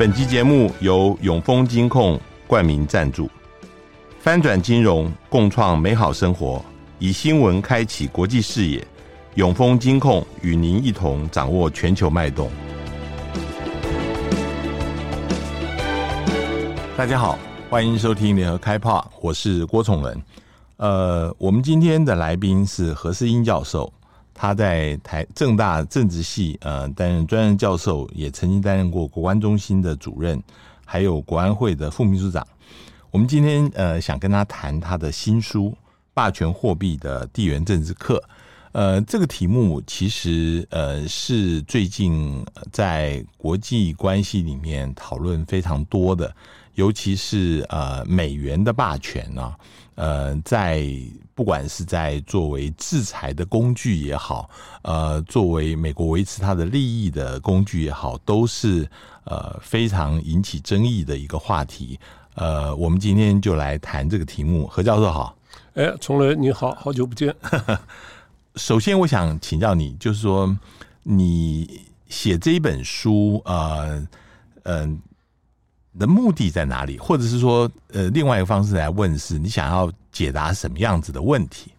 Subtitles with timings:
[0.00, 3.28] 本集节目由永丰金控冠名赞助，
[4.18, 6.64] 翻转金融，共创美好生活，
[6.98, 8.82] 以新闻开启国际视野。
[9.34, 12.50] 永丰金控与您一同掌握全球脉动。
[16.96, 20.22] 大家好，欢迎收听联合开炮，我是郭崇仁。
[20.78, 23.92] 呃，我们今天的来宾是何世英教授。
[24.42, 30.42] 他在台政大政治系呃担任专任教授，也曾经担任过国安中心的主任，
[30.86, 32.46] 还有国安会的副秘书长。
[33.10, 35.66] 我们今天呃想跟他谈他的新书
[36.14, 38.16] 《霸权货币的地缘政治课》。
[38.72, 46.34] 呃，这个题目其实呃是最近在国际关系里面讨论非常多的，
[46.76, 49.54] 尤其是呃美元的霸权啊。
[50.00, 50.82] 呃，在
[51.34, 54.48] 不管是在作为制裁的工具也好，
[54.80, 58.88] 呃，作为美国维持它的利益的工具也好，都是
[59.24, 62.00] 呃非常引起争议的一个话题。
[62.34, 64.66] 呃，我们今天就来谈这个题目。
[64.66, 65.36] 何教授好，
[65.74, 67.36] 哎，崇仁你好，好久不见。
[68.56, 70.56] 首先，我想请教你，就是说
[71.02, 73.98] 你写这一本书，呃，
[74.62, 74.98] 嗯、呃。
[75.98, 76.98] 的目的在哪里？
[76.98, 81.72] 或者是说，呃，另外一个方式来问是，你想要解答什么样子的问题？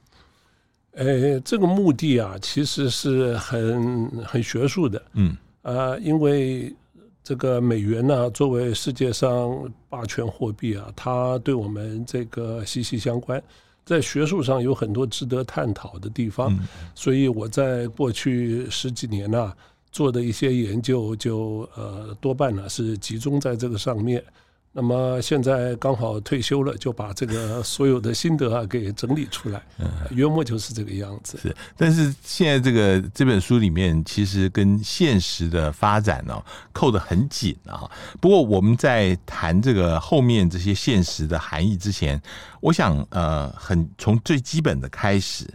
[0.92, 6.76] 呃，这个目的啊，其实是很很学术的，嗯，呃，因为
[7.24, 13.42] 这个美元呢，作为世界上霸权货币啊，它对我们这个息息相关，
[13.86, 19.56] 在学术上有很多值得探讨的地方，嗯，所以我在过去十几年呢，啊。
[19.92, 24.24] 做的一些研究就呃多半呢是集中在这个上面，
[24.72, 31.38] 那么现在刚好退休了，就把这个所有的心得啊给整理出来，嗯， 约莫就是这个样子。
[31.40, 37.84] 是，但是现在这个这本书里面其实跟现实的发展呢扣得很紧啊。
[38.22, 42.22] 不过我们在谈这个后面这些现实的含义之前，
[42.62, 45.46] 我想呃很从最基本的开始，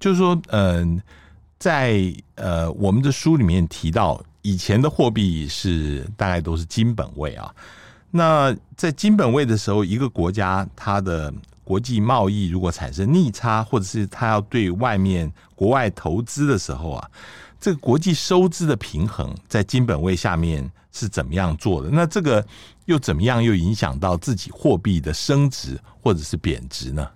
[0.00, 0.96] 就是说嗯。
[0.96, 1.02] 呃
[1.58, 7.54] 在呃，我们的书里面提到，以前的货币是大概都是金本位啊。
[8.10, 11.32] 那在金本位的时候，一个国家它的
[11.64, 17.10] 国际贸易如果产生逆差，或者是它要对外面国外投资的时候啊，
[17.58, 21.88] 这个国际收支的平衡在金本位下面是怎么样做的？
[21.90, 22.46] 那这个
[22.84, 27.08] 又怎么样又影响到自己货币的升值或者是贬值呢？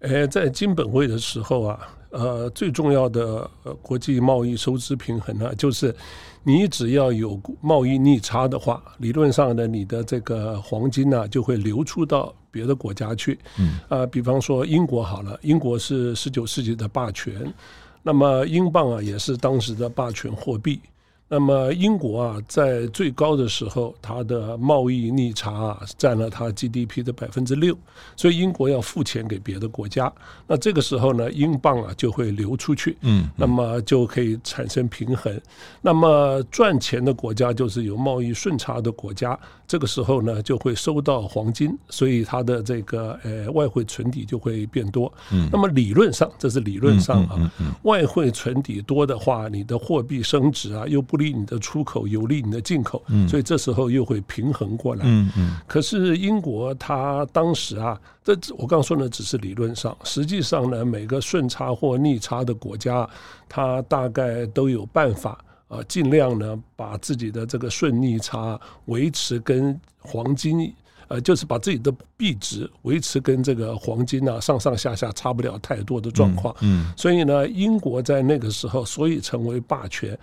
[0.00, 1.78] 诶，在金本位的时候啊。
[2.10, 5.94] 呃，最重要的呃国际贸易收支平衡呢，就是
[6.42, 13.38] 你只要有贸易逆差的话，理论上呢，你的这个黄金呢就会流出到别的国家去。
[13.58, 17.52] 嗯，啊，比方说英国好了，英国是十九世纪的霸权，
[18.02, 20.80] 那么英镑啊也是当时的霸权货币。
[21.30, 27.76] 那么英国啊，在最高的时候，它的贸易逆差啊，占了它 GDP 的百分之六，
[28.16, 30.10] 所以英国要付钱给别的国家。
[30.46, 35.38] 那这个时候呢，英镑啊就会流出去，嗯，那么就可以产生平衡。
[35.82, 45.12] 那么赚钱的国家就是有贸易顺差的国家，这个时候呢就会收到黄金，所以它的这个呃外汇存底就会变多。
[45.30, 47.52] 嗯，那么理论上，这是理论上啊，
[47.82, 51.17] 外汇存底多的话，你的货币升值啊又不。
[51.18, 55.02] 利你的出口，有利你的进口，所以这时候又会平衡过来。
[55.04, 55.56] 嗯嗯。
[55.66, 63.06] 可是英国它当时啊，这我刚刚说呢只是理论上，实际上呢，每个顺差或逆差的国家，
[63.48, 70.72] 它大概都有办法啊，尽量呢把自己的这个顺逆差维持跟黄金。
[71.10, 76.54] 呃，就是把自己的币值维持跟这个黄金啊上上下下差不了太多的状况。
[76.60, 80.14] 嗯，嗯，所以呢，英国在那个时候，所以成为霸权，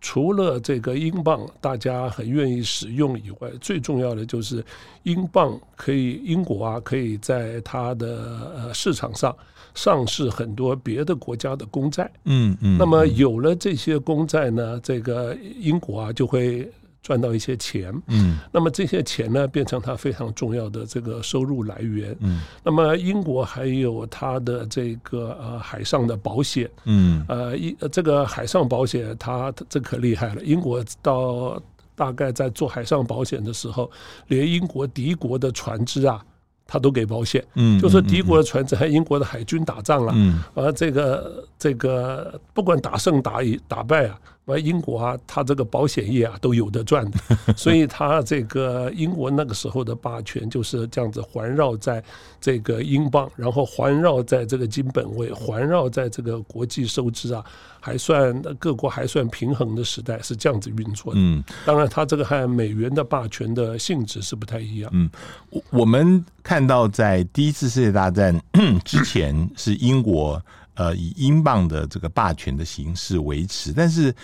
[0.00, 4.64] 除了这个英镑大家很愿意使用以外，最重要的就是
[5.02, 9.36] 英镑可以，英国啊可以在它的呃市场上
[9.74, 12.10] 上市很多别的国家的公债。
[12.24, 16.70] 嗯嗯，那么有了这些公债呢，这个英国啊就会。
[17.02, 31.60] 赚到一些钱，嗯，那么这些钱呢，变成他非常重要的这个收入来源，嗯，那么英国还有他的这个呃海上的保险，嗯，呃一这个海上保险它这可厉害了，英国到
[31.94, 33.90] 大概在做海上保险的时候，
[34.28, 36.24] 连英国敌国的船只啊。
[36.72, 44.16] 他都给保险，嗯，就说敌国的船只和英国的海军打仗了，嗯，而这个这个不管打胜打赢打败啊，
[44.50, 47.18] 而英国啊，它这个保险业啊都有的赚的，
[47.56, 52.02] 所以它这个英国那个时候的霸权就是这样子环绕在
[52.40, 57.44] 这个英镑，然后环绕在这个金本位，环绕在这个国际收支啊，
[57.78, 61.20] 还算各国还算平衡的时代是这样子运作的。
[61.20, 64.90] 嗯，当然它这个和美元的霸权的性质是不太一样。
[64.94, 65.08] 嗯，
[65.50, 68.40] 我我们看到在第一次世界大战
[68.84, 70.42] 之前是英国。
[70.80, 74.14] 呃，以英镑的这个霸权的形式维持，但是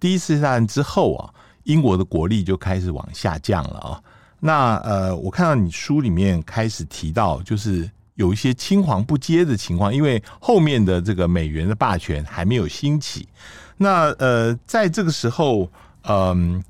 [0.00, 1.28] 第一次大战之后啊，
[1.64, 4.02] 英国的国力就开始往下降了啊。
[4.40, 13.28] 那呃，我看到你书里面开始提到，就是有一些青黄不接的情况，因为后面的这个美元的霸权还没有兴起。
[13.76, 15.70] 那呃，在这个时候，
[16.08, 16.64] 嗯、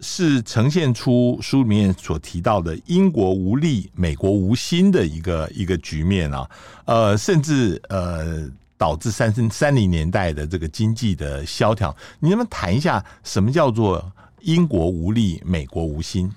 [0.00, 6.48] 是呈现出书里面所提到的英国无力、美国无心的一个一个局面啊。
[6.86, 8.48] 呃，甚至呃。
[8.78, 16.30] 导致三三三零年代的这个经济的萧条，你能不能谈一下什么叫做英国无力，美国无心？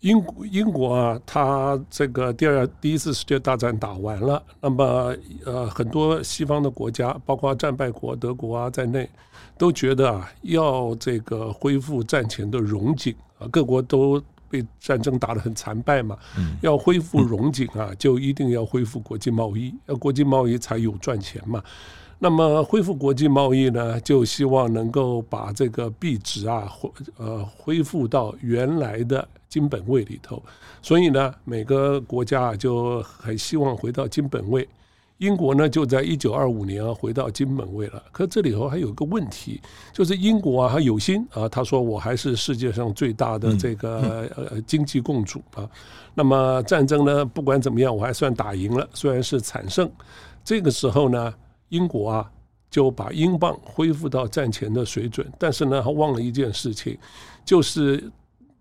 [0.00, 9.08] 英英国啊，它这个第二第一次世界大战打完了，那么呃，很多西方的国家，包括战败国德国啊在内，
[9.56, 14.22] 都觉得啊，要这个恢复战前的荣景啊，各国都。
[14.54, 16.16] 被战争打得很惨败嘛，
[16.60, 21.60] 要恢复荣景啊，就一定要恢复国际贸易，要国际贸易才有赚钱嘛。
[22.20, 30.40] 那么恢复国际贸易呢，就希望能够把这个币值啊，恢呃恢复到原来的金本位里头。
[30.80, 34.68] 所以呢，每个国家就很希望回到金本位。
[35.18, 38.02] 英国呢，就在一九二五年啊回到金本位了。
[38.10, 39.60] 可这里头还有一个问题，
[39.92, 45.68] 就是英国啊，他有心啊，他说我还是世界上最大的这个呃经济共主啊。
[46.14, 49.90] 那么战争呢，不管怎么样，我还算打赢了，虽然是惨胜。
[50.42, 51.32] 这个时候呢，
[51.68, 52.30] 英国啊
[52.68, 56.98] 就把英镑恢复到战前的水准，但是呢，他忘了一件事情，
[57.44, 58.10] 就是。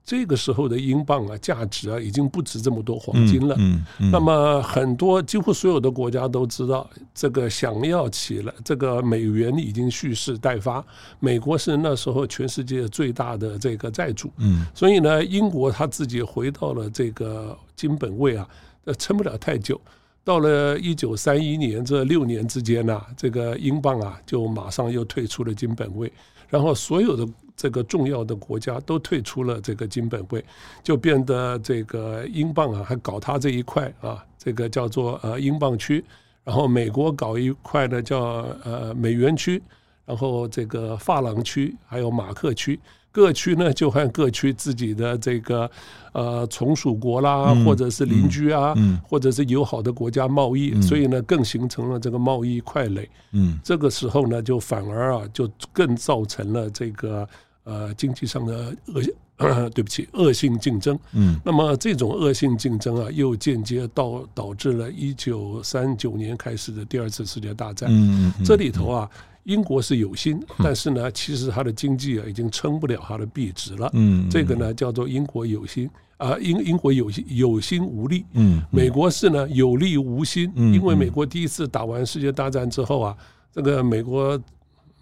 [0.06, 3.56] 这个时候的英镑啊，价值啊，已经不值这么多黄金了。
[3.58, 10.84] 嗯，嗯，嗯，那么很多几乎所有的国家都知道，这个想要起来，这个美元已经蓄势待发。
[11.22, 14.30] 美国是那时候全世界最大的这个债主。
[14.38, 18.46] 嗯，所以呢，英国他自己回到了这个金本位啊，
[18.84, 19.80] 呃，撑不了太久。
[20.26, 26.12] 到了一九三一年这六年之间呢，这个英镑啊，就马上又退出了金本位。
[26.54, 30.46] 然后所有的这个重要的国家都退出了这个金本位，
[30.84, 36.06] 就变得这个英镑啊还搞它这一块啊，这个叫做呃英镑区，
[36.44, 39.60] 然后美国搞一块呢叫呃美元区，
[40.06, 42.80] 然后这个法郎区还有马克区。
[43.14, 45.70] 各区呢，就和各区自己的这个
[46.14, 48.74] 呃从属国啦，或者是邻居啊，
[49.04, 53.08] 或者是友好的国家贸易，所以呢，更形成了这个贸易块垒。
[53.34, 57.30] 嗯，这个时候呢，就反而啊，就更造成了这个
[57.66, 60.98] 呃经济上的恶， 对不起，恶性竞争。
[61.12, 67.88] 嗯，那么这种恶性竞争啊，又间接导导致了一九三九年开始的第二次世界大战。
[67.92, 69.08] 嗯，这里头啊。
[69.44, 73.90] 英国是有心，但是呢，其实它的经济啊已经撑不了它的币值了。
[73.94, 78.26] 嗯，这个呢叫做英国有心啊，英英国有心有心无力。
[78.34, 83.18] 嗯，美国是呢有力无心，因为美国第一次打完世界大战之后啊，
[83.52, 84.40] 这个美国。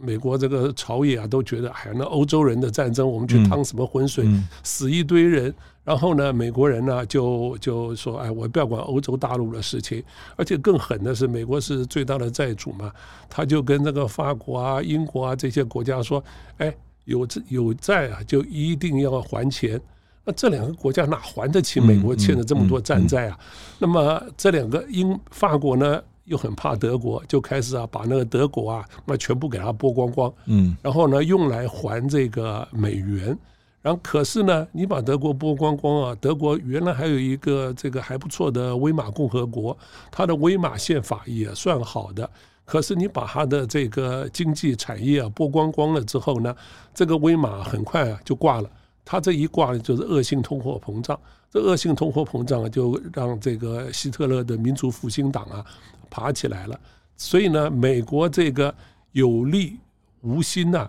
[0.02, 4.26] 美国这个朝野啊，都觉得哎呀，那欧洲人的战争，我们去趟什么浑水，
[4.64, 5.54] 死一堆人。
[5.84, 10.04] 然后呢，美国人呢就就说，哎，我不要管欧洲大陆的事情。
[10.36, 12.92] 而且更狠的是，美国是最大的债主嘛，
[13.28, 16.24] 他就跟那个法国啊、英国啊这些国家说，
[16.58, 16.72] 哎，
[17.06, 19.82] 有有债啊，就一定要还钱。
[20.24, 23.40] 那这两个国家哪还得起美国欠的这么多战债啊？
[23.80, 26.00] 那么这两个英法国呢？
[26.32, 33.38] 又很怕德国，就开始啊，把那个德国啊，那全部给它剥光光，嗯，然后呢，用来还这个美元。
[33.82, 39.78] 然后可是呢，你把德国剥光光啊，德国原来还有一个这个还不错的威玛共和国，
[40.10, 42.30] 它的威玛宪法也算好的。
[42.64, 46.56] 可是你把它的这个经济产业啊剥光光了之后呢，
[46.94, 48.70] 这个威马很快啊就挂了。
[49.04, 51.20] 它这一挂就是恶性通货膨胀，
[51.50, 55.66] 这恶性通货膨胀啊，就让这个希特勒的民族复兴党啊。
[56.12, 56.78] 爬起来了，
[57.16, 58.76] 所以呢，美国这个
[59.14, 59.78] 有力
[60.22, 60.88] 无心呐、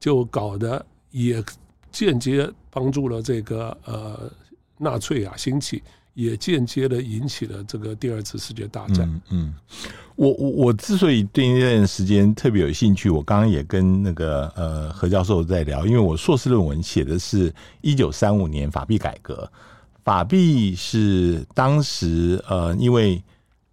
[0.00, 1.44] 就搞得也
[1.92, 4.32] 间接帮助了这个呃
[4.78, 5.82] 纳粹啊兴起，
[6.14, 9.06] 也间接的引起了这个第二次世界大战。
[9.28, 9.54] 嗯，嗯，
[10.16, 19.48] 我我我之所以对那段时间特别有兴趣，我刚刚也跟那个呃何教授在聊，因为我硕士论文写的是一九三五年法币改革，
[20.02, 23.22] 法币是当时呃因为。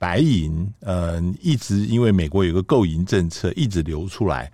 [0.01, 4.51] 白银，呃，一直因为美国有个购银政策，一直流出来，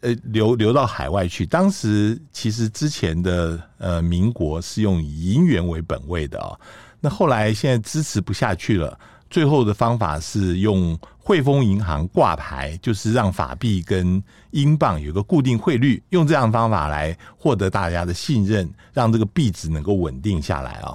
[0.00, 1.46] 呃流流到海外去。
[1.46, 6.60] 当时其实之前的呃民国是用银元为本位的啊、哦，
[7.00, 8.98] 那后来现在支持不下去了，
[9.30, 14.20] 最后的方法是用汇丰银行挂牌，就是让法币跟
[14.50, 20.92] 英镑有个固定汇率，用这样的方法来获得大家的信任，让这个币值能够稳定下来啊、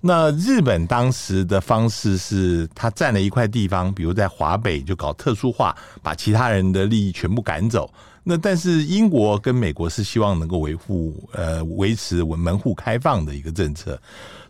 [0.00, 7.92] 那日本当时的方式是，他占了一块地方，比如在华北就搞特殊化，把其他人的利益全部赶走。
[8.22, 14.00] 那但是英国跟美国是希望能够维护呃维持门户开放的一个政策，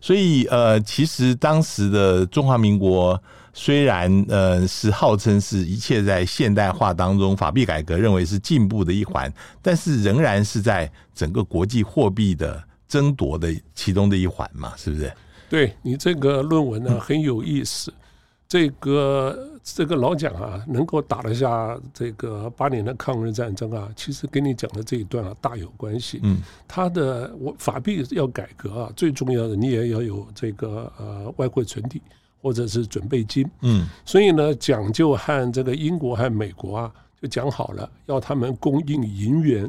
[0.01, 3.21] 所以呃其实当时的中华民国
[3.53, 15.11] 虽然呃是号称是一切在现代化当中法币改革认为是进步的一环，但是仍然是在整个国际货币的争夺的其中的一环嘛，是不是？
[15.51, 17.93] 对你这个论文呢很有意思，
[18.49, 26.21] 这个这个老蒋啊能够打得下这个八年的抗日战争啊，其实跟你讲的这一段啊大有关系。
[26.23, 26.39] 嗯，
[26.69, 32.01] 他的我法币要改革啊，最重要的你也要有这个呃外汇存底
[32.41, 33.45] 或者是准备金。
[33.63, 39.69] 嗯，所以呢，讲就和这个英国和美国啊就讲好了，要他们供应银元，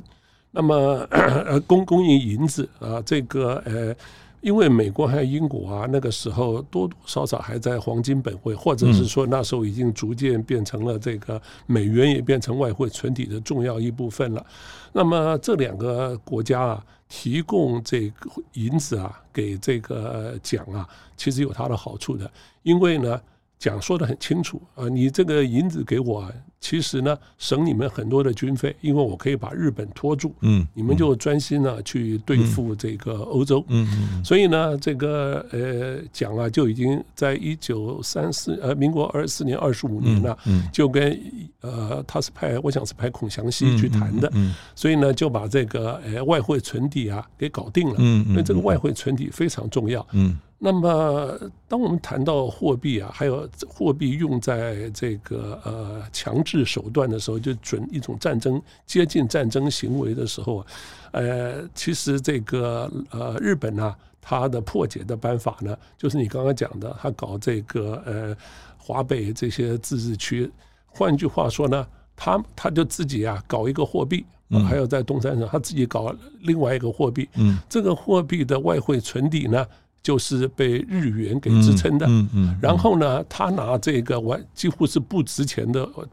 [0.51, 0.75] 那么
[1.09, 3.95] 呃供供应银子啊，这个呃。
[4.41, 14.45] 因为美国还有英国啊，那个时候多多少少还在黄金本位，或者是说那时候已经逐渐变成了这个美元也变成外汇存底的重要一部分了。
[14.91, 22.29] 那么这两个国家啊，提供这个银子啊给这个蒋啊，其实有它的好处的，
[22.63, 23.21] 因为呢。
[23.61, 26.27] 讲说得很清楚啊，你这个银子给我，
[26.61, 40.37] 其实呢省你们很多的军费，因为我可以把日本拖住，嗯，你们就专心呢去对付这个欧洲，嗯嗯，所以呢，这个呃蒋啊就已经在一九三四呃民国二十四年二十五年了，
[40.71, 41.19] 就跟
[41.61, 50.37] 呃他是派我想是派孔祥熙去谈的，嗯所以呢就把这个呃外汇存底啊给搞定了，嗯，因为这个外汇存底非常重要，嗯。
[50.63, 60.65] 那么，当我们谈到货币啊，还有货币用在这个呃强制手段的时候，就准一种战争接近战争行为的时候啊，
[61.11, 68.35] 呃，其实这个呃日本呢，它的破解的办法呢，就是你刚刚讲的，他搞这个呃
[68.77, 70.51] 华北这些自治区，
[70.85, 74.25] 换句话说呢，他他就自己啊搞一个货币，
[74.67, 79.65] 还有在东三省他自己搞另外一个货币，嗯，这个货币的外汇存底呢。
[80.03, 86.03] 就是被日元给支撑的，嗯嗯，然后呢，他拿这个完几乎是不值钱的，不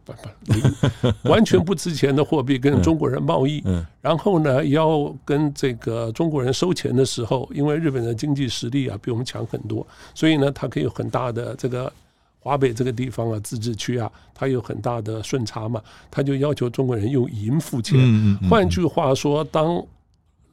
[0.44, 3.64] 不，完全不值钱的货币跟中国人贸易，
[4.02, 11.90] 然后呢，要跟这个中国人收钱的时候，因为日本的经济实力啊比我们强很多，所以呢，他可以有很大的这个
[12.40, 15.80] 华北这个地方啊自治区啊，他有很大的顺差嘛，
[16.10, 17.98] 他就要求中国人用银付钱。
[18.50, 19.82] 换句话说，当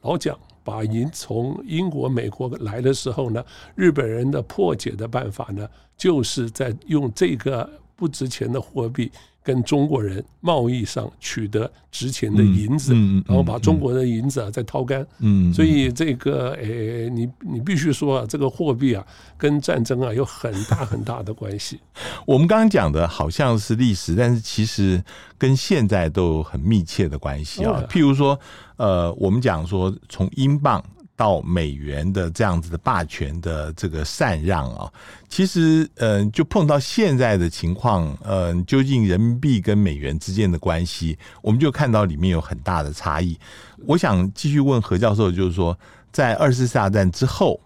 [0.04, 0.38] 老蒋。
[0.66, 3.46] 把您从英国、美国来的时候呢，
[3.76, 9.12] 日本人的破解的办法呢，就是在用这个不值钱的货币
[9.44, 12.94] 跟中国人贸易上取得值钱的银子，
[13.28, 15.06] 然后把中国的银子啊再掏干。
[15.20, 19.06] 嗯，所以这个诶，你你必须说啊，这个货币啊
[19.38, 21.80] 跟战争啊有很大很大的关系。
[22.26, 25.04] 我们刚刚讲的好像是历史，但是其实
[25.38, 27.84] 跟现在都有很密切的关系啊。
[27.88, 28.40] 譬如说，
[28.78, 30.84] 呃，我们讲说从英镑。
[31.16, 34.92] 到美元的这样子的霸权的这个禅让啊，
[35.30, 43.40] 其实嗯，就碰到现在的情况，嗯，究竟人民币跟美元之间的关系，我们就看到里面有很大的差异。
[43.86, 45.78] 我想继续问何教授，就是说，
[46.12, 47.60] 在二次大战之后，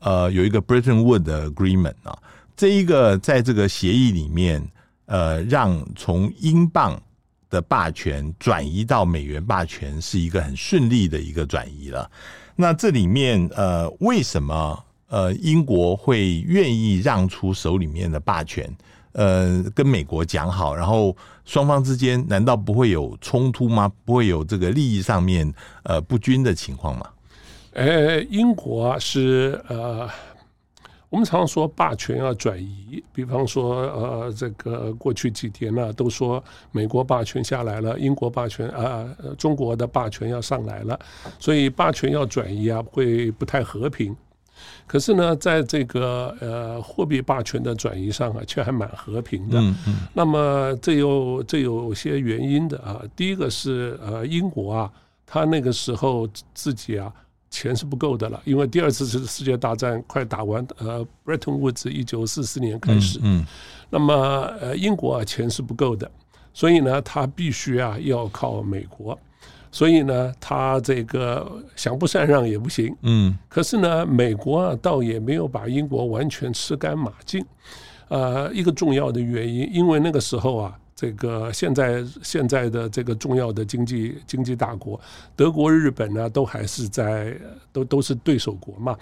[0.00, 2.18] 呃，有一个 Bretton Woods Agreement 啊，
[2.56, 4.60] 这一个在这个协议里面，
[5.04, 7.00] 呃，让从英镑
[7.50, 12.10] 的霸权转移到美元霸权，是一个很顺利的一个转移了。
[12.56, 18.68] 那这里面呃，为什么呃英国会愿意让出手里面的霸权？
[19.12, 23.92] 呃，跟美国讲好，然后双方之间难道不会有冲突吗？
[24.04, 25.52] 不会有这个利益上面
[25.84, 27.06] 呃不均的情况吗？
[27.72, 30.08] 呃，英国是呃。
[31.08, 39.06] 我们常说霸权要转移，比方说，呃，这个过去几天呢，都说美国霸权下来了，英国霸权啊，
[39.38, 40.98] 中国的霸权要上来了，
[41.38, 44.14] 所以霸权要转移啊，会不太和平。
[44.84, 49.60] 可是呢，在这个呃货币霸权的转移上啊，却还蛮和平的。
[49.60, 49.96] 嗯嗯。
[50.12, 54.92] 那么这有这有些原因的啊，第一个是呃英国啊，
[55.24, 57.12] 他那个时候自己啊。
[57.50, 63.46] 钱是不够的了，因为第二次世界大战快打完，呃，Bretton Woods 一九四四年开始，嗯，嗯，
[63.90, 64.14] 那么
[64.60, 66.10] 呃，英国啊钱是不够的，
[66.52, 69.18] 所以呢，他必须啊要靠美国。
[69.72, 72.96] 所以呢，他这个想不禅让也不行。
[73.02, 77.44] 嗯，可是呢，美国啊，倒也没有把英国完全吃干抹净。
[78.08, 84.98] 呃，一个重要的原因，因为那个时候啊，这个现在现在的这个重要的经济经济大国，
[85.36, 87.38] 德国、日本呢，都还是在
[87.70, 88.96] 都都是对手国嘛。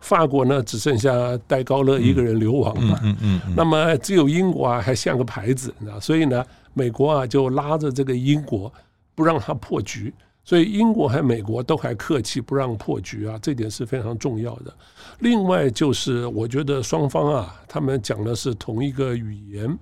[0.00, 1.10] 法国呢，只剩下
[1.46, 3.00] 戴高乐一个人流亡嘛。
[3.02, 3.54] 嗯嗯，嗯。
[3.56, 6.44] 那么只有英国啊，还像个牌子，所以呢，
[6.74, 8.70] 美国啊就拉着这个英国，
[9.14, 10.12] 不让他破局。
[10.42, 14.74] 所以英国和美国都还客气，不让破局啊，这点是非常重要的。
[15.18, 19.78] 另外就是，我觉得双方啊，他们讲的是同一个语言，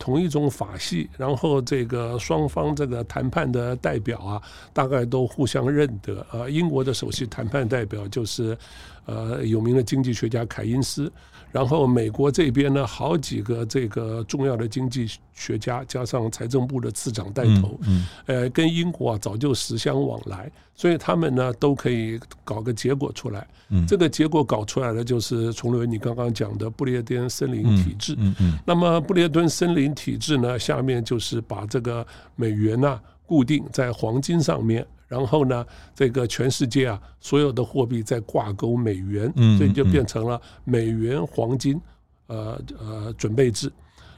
[0.00, 4.42] 同一种法系，然后这个双方这个谈判的代表啊，
[4.72, 6.50] 大概都互相认得呃。
[6.50, 8.56] 英国的首席谈判代表就是
[9.04, 11.12] 呃有名的经济学家凯因斯。
[11.52, 17.78] 然后美国这边呢，好几个这个重要的经济学家，加上财政部的次长带头，
[18.26, 23.46] 呃，跟英国啊早就实相往来，所以他们呢都可以搞个结果出来。
[23.86, 28.16] 这个结果搞出来了就是崇伦你刚刚讲的不列颠森林体制。
[28.64, 34.86] 那么不列颠森林体制呢，下面就是把这个美元啊固定在黄金上面。
[35.10, 41.80] 然后呢，这个全世界啊，所有的货币在挂钩美元，所以就变成了美元黄金，
[42.28, 43.70] 呃呃准备制。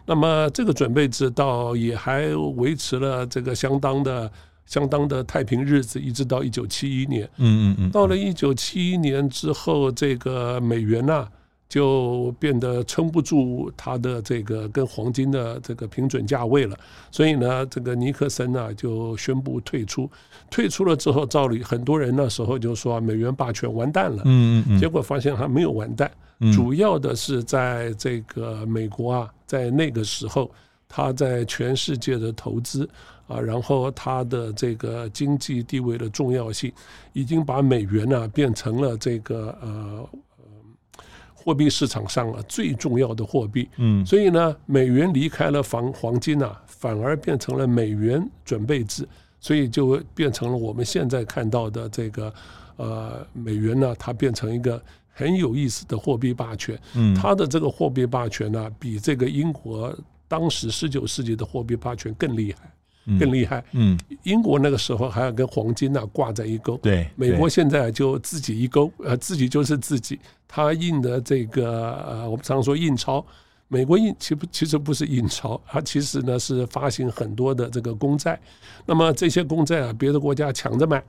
[0.04, 4.30] 那么这个准备制倒也还维持了这个相当的
[4.66, 7.24] 相当的太平日子，一直到一九七一年。
[7.38, 7.90] 嗯嗯嗯。
[7.90, 11.26] 到了一九七一年之后，这个美元呐。
[11.72, 16.76] 就变得撑不住它的这个跟黄金的这个平准价位了，
[17.10, 20.06] 所以呢，这个尼克森呢就宣布退出。
[20.50, 24.20] 退出了之后，照理很多人那时候就说美元霸权完蛋了。
[24.26, 26.10] 嗯嗯，结果发现还没有完蛋，
[26.54, 30.50] 主要的是在这个美国啊，在那个时候，
[30.86, 32.86] 他在全世界的投资
[33.26, 36.70] 啊，然后他的这个经济地位的重要性，
[37.14, 40.06] 已经把美元呢变成了这个呃。
[41.42, 49.06] 货币市场上啊，最重要的货币，嗯，所以呢，美元离开了黄黄金啊，反而变成了美元准备制，
[49.40, 52.32] 所以就变成了我们现在看到的这个
[52.76, 54.80] 呃美元呢，它变成一个
[55.12, 59.92] 很有意思的货币霸权，嗯，它的这个货币霸权呢，比这个英国
[60.28, 62.72] 当时十九世纪的货币霸权更厉害。
[63.18, 73.24] 更厉害，嗯，英国那个时候还要跟黄金呢挂在一钩，对，美国现在就自己一钩，呃，自己就是自己，他印的这个呃，我们常说印钞，
[73.68, 78.38] 美国印其不其实不是印钞，它其实呢是发行很多的这个公债，
[78.86, 81.02] 那么这些公债啊，别的国家抢着买。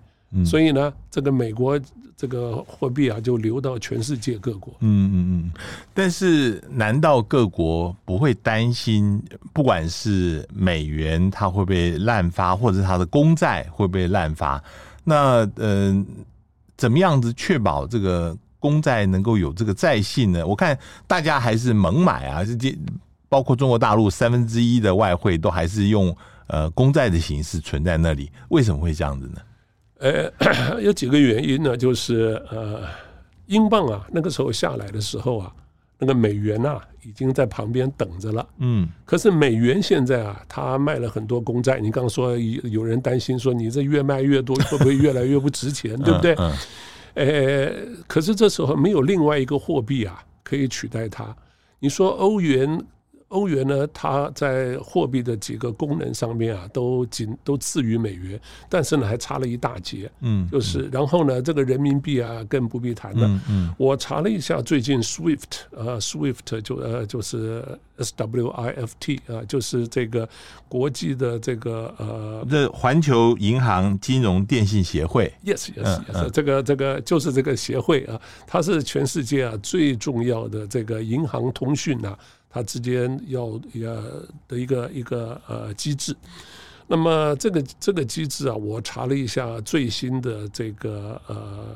[0.46, 1.80] 所以呢，这个美国
[2.16, 4.74] 这个货币啊，就流到全世界各国。
[4.80, 5.52] 嗯嗯嗯。
[5.94, 14.64] 但是，难道各国不会担心，不管是美元它会被滥发，或者它的公债会被滥发？
[15.04, 16.06] 那呃，
[16.78, 20.48] 怎么样子确保这个公债能够有这个债信呢？
[20.48, 22.74] 我看大家还是猛买啊，这
[23.28, 26.16] 包括中国大陆三分之一的外汇都还是用
[26.48, 29.42] 呃公债的形式存在那里，为什么会这样子呢？
[30.00, 30.32] 呃，
[30.82, 32.82] 有几个原因呢，就是呃，
[33.46, 35.54] 英镑啊，那个时候下来的时候啊，
[35.98, 38.46] 那个美元啊，已经在旁边等着了。
[38.58, 38.88] 嗯。
[39.06, 41.80] 可是美元现在啊，它卖了很多公债。
[41.80, 45.96] 你刚刚说有有人担心说，你这越卖越多，会不会越来越不值钱？
[46.04, 46.36] 对不对？
[46.38, 46.54] 嗯。
[47.16, 47.72] 呃，
[48.08, 51.36] 可是这时候没有另外一个货币啊，可以取代它。
[51.80, 52.84] 你说欧元。
[53.34, 60.10] 欧元呢，它在货币的几个功能上面啊，都仅都次于美元，但是呢，还差了一大截。
[60.22, 63.28] 嗯，就是然后呢，这个人民币啊，更不必谈了。
[63.28, 65.42] 嗯嗯，我查了一下，最近 SWIFT
[65.72, 67.66] 呃，SWIFT 就呃就是
[67.98, 70.30] S W I F T 啊，就是这个
[70.70, 75.34] 国际的这个呃，这环球银行金融电信协会。
[75.44, 82.18] Yes Yes Yes，嗯，这个这个就是这个协会啊，它是全世界啊最重要的这个银行通讯啊。
[82.54, 86.16] 它之间要呃的一个一个呃机制，
[86.86, 91.76] 那么这个这个机制啊，我查了一下最新的这个呃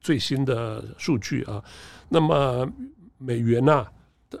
[0.00, 1.62] 最新的数据啊，
[2.08, 2.66] 那么
[3.18, 3.86] 美元呢、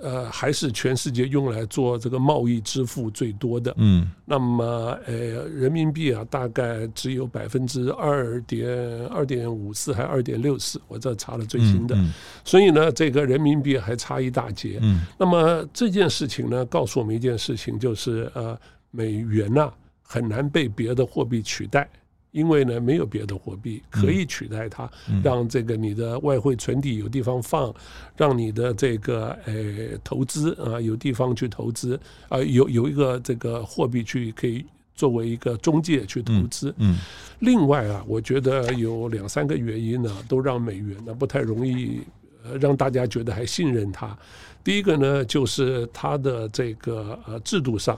[0.02, 3.74] 呃，还是全世界用来做这个贸易支付最多的。
[3.76, 5.14] 嗯，那么呃，
[5.48, 11.96] 人民币啊，大概只有百分之二点二点五四，还二点六四，我这查了最新的。
[12.44, 14.78] 所以呢，这个人民币还差一大截。
[14.82, 18.58] 嗯，那么这件事情呢，告诉我们一件事情，就是呃，
[18.90, 21.88] 美元呐，很难被别的货币取代。
[22.34, 24.90] 因为呢，没有别的货币可以取代它，
[25.22, 27.72] 让这个你的外汇存底有地方放，
[28.16, 34.64] 让你的这个呃投资啊有地方去投资啊，有有一个这个货币去可以
[34.96, 36.74] 作为一个中介去投资。
[36.78, 36.96] 嗯，
[37.38, 42.00] 另外啊，我觉得有两三个原因呢，都让美元呢不太容易
[42.42, 44.18] 呃让大家觉得还信任它。
[44.64, 47.96] 第一个呢，就是它的这个呃制度上，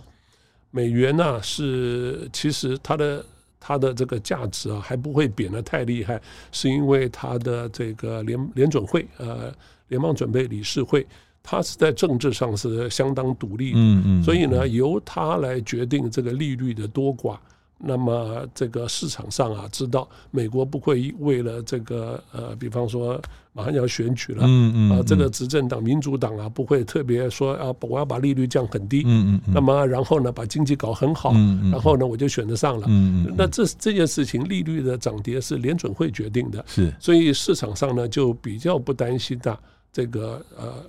[0.70, 3.24] 美元呢是其实它的
[3.66, 9.52] 它的这个价值啊还不会贬得太厉害，是因为它的这个联联准会呃
[9.88, 11.04] 联邦准备理事会。
[11.42, 17.36] 它是在政治上是相当独立的，嗯嗯，所以呢，由它来决定这个利率的多寡。
[17.78, 23.20] 那么这个市场上啊，知道美国不会为了这个呃，比方说
[23.52, 31.32] 马上要选举了，嗯嗯，啊，这个执政党民主党啊，不会特别说啊，我要把利率降很低，嗯嗯，那么然后呢，把经济搞很好，
[31.70, 39.58] 然后呢，我就选得上了，嗯嗯，那这这件事情利率的涨跌是联准会决定的，是，所以市场上呢就比较不担心的
[39.92, 40.82] 这个呃。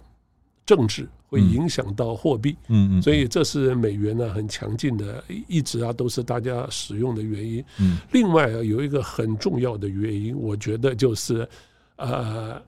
[0.67, 7.63] 政治会影响到货币，嗯嗯，所以这是美元呢很强劲的，一直啊都是大家使用的原因。
[7.80, 11.47] 嗯，另外啊有一个很重要的原因，我觉得就是
[11.95, 12.62] 呃，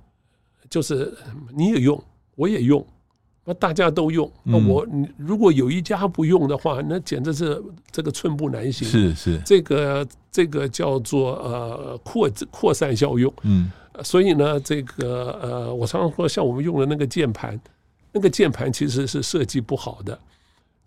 [0.70, 1.14] 就是
[1.54, 2.02] 你也用，
[2.36, 2.86] 我也用，
[3.44, 8.88] 那大家都用，那我如果有一家不用的话，那简直是这个寸步难行。
[8.88, 13.34] 是是，这个这个叫做呃扩扩散效用。
[13.44, 13.70] 嗯，
[14.04, 17.60] 所以呢，这个呃，我常常说，像我们用的那个键盘。
[18.12, 20.18] 那个键盘其实是设计不好的。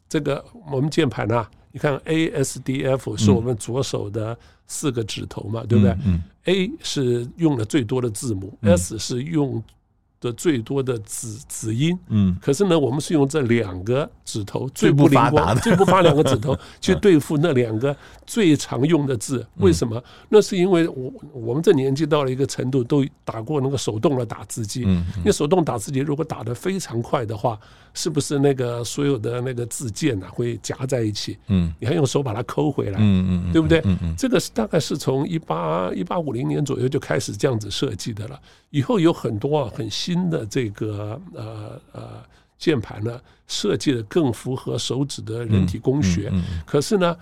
[0.08, 5.96] 这个我们键盘啊，你看 A S D F 是我们左手的四个指头嘛，对不对
[6.44, 9.62] ？A 是用的最多的字母，S 是用
[10.22, 20.02] 的最多的子子音，嗯，可是呢，我们是用这两个指头最不灵光、 最不发两个指头 去对付那两个最常用的字，为什么？
[20.28, 27.58] 那是因为我我们这年纪到了一个程度，都打过那个手动的打字机，嗯，你手动打字机如果打得非常快的话，
[27.92, 31.36] 是不是那个所有的那个字键呐会夹在一起？
[31.48, 33.80] 嗯，你还用手把它抠回来，嗯嗯，对不对？
[33.84, 38.38] 嗯嗯，这个是大概是从一八一八五零年左右就开始这样子设计的了，
[38.70, 40.11] 以后有很多啊很新。
[40.12, 42.22] 新的这个呃呃
[42.58, 46.30] 键盘呢，设计的更符合手指的人体工学，
[46.66, 47.16] 可是呢，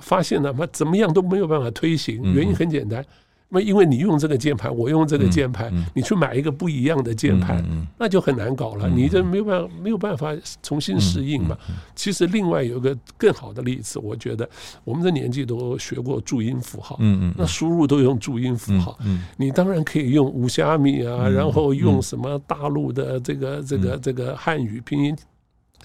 [0.00, 3.04] 发现呢，怎么样都没有办法推行，原因很简单。
[3.48, 7.64] 那因为你用这个键盘，我用这个键盘，你去买一个不一样的键盘，
[7.96, 8.88] 那就很难搞了。
[8.88, 11.56] 你这没有办法，没有办法重新适应嘛。
[11.94, 14.48] 其实另外有个更好的例子，我觉得
[14.82, 16.98] 我们的年纪都学过注音符号，
[17.36, 18.98] 那输入都用注音符号。
[19.36, 25.16] 你当然可以用五虾米啊，然后用什么大陆的这个这个这个汉语拼音，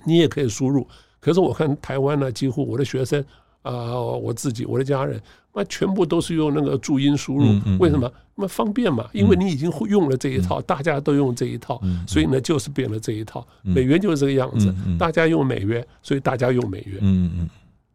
[0.03, 0.87] 你也可以输入。
[1.19, 3.23] 可是我看台湾呢，几乎我的学生
[3.61, 5.21] 啊，我自己我的家人。
[5.53, 7.43] 那全部都是用那个注音输入，
[7.77, 8.09] 为什么？
[8.35, 13.45] 那么方便嘛，因为你已经用了这一套，大家都用这一套，所以呢，就是变了这一套。
[13.61, 16.99] 美元就是这个样子，大家用美元，所以大家用美元。
[17.01, 17.49] 嗯嗯，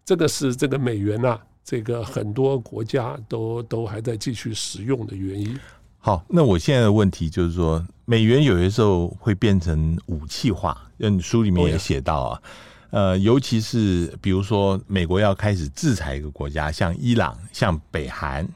[0.05, 5.59] 这个是这个美元呐，这个很多国家都都还在继续使用的原因。
[5.97, 12.43] 好，那我现在的问题就是说，美元有些时候会变成武器化，嗯，书里面也写到啊。
[12.97, 18.49] 呃，尤其是比如说，美国要开始制裁一个国家，像伊朗、像北韩，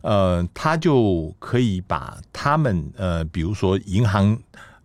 [0.00, 4.36] 呃，他就可以把他们呃，比如说银行，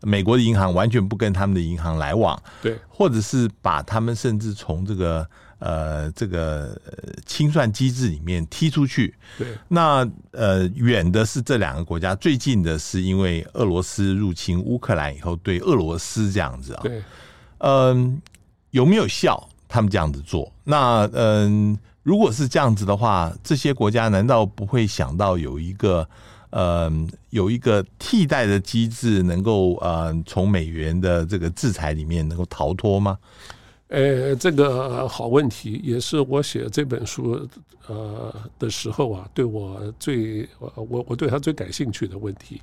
[0.03, 6.79] 美国的银行完全不跟他们的银行来往，对，或者是把他们甚至从这个呃这个
[7.25, 9.47] 清算机制里面踢出去，对。
[9.67, 17.01] 那呃，远的是这两个国家，最近的是因为俄罗斯入侵乌克兰以后，对俄罗斯这样子啊，对，
[17.57, 18.21] 嗯。
[18.71, 19.47] 有没有效？
[19.71, 26.09] 他们这样子做，那嗯，如果是这样子的话，这些国家难道不会想到有一个
[26.49, 33.15] 嗯，有一个替代的机制，能够呃从美元的这个制裁里面能够逃脱吗？
[33.89, 37.47] 呃，这个好问题，也是我写这本书
[37.85, 42.59] 呃的时候啊，对我最我我对他最感兴趣的问题。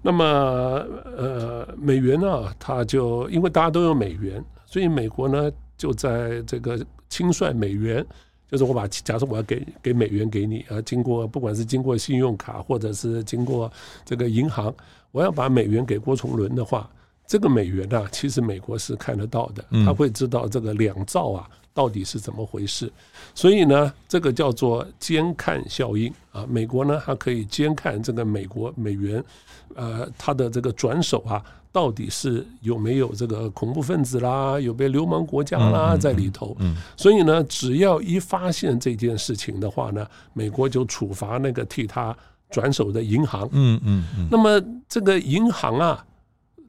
[0.00, 4.40] 那么呃，美元呢，它就因为大家都用美元。
[4.70, 6.78] 所以美国呢，就在这个
[7.08, 8.06] 清算美元，
[8.48, 13.70] 就是我把假设我要给给美元给你啊，经过不管是经过信用卡或者是经过
[14.04, 14.72] 这个银行，
[15.10, 16.88] 我要把美元给郭崇伦的话，
[17.26, 22.88] 这个美元啊，其实美国是看得到的，他会知道这个两兆啊到底是怎么回事。
[23.34, 29.24] 所以呢，这个叫做监看效应啊，美国呢，它可以监看这个美国美元，
[29.74, 31.44] 呃，它的这个转手啊。
[31.72, 36.56] 到底是有没有这个恐怖分子啦，有没有流氓国家啦在里头？
[36.96, 42.16] 所以呢，只要一发现这件事情的话呢，美国就处罚那个替他
[42.50, 43.48] 转手的银行。
[43.52, 46.04] 嗯嗯那么这个银行啊，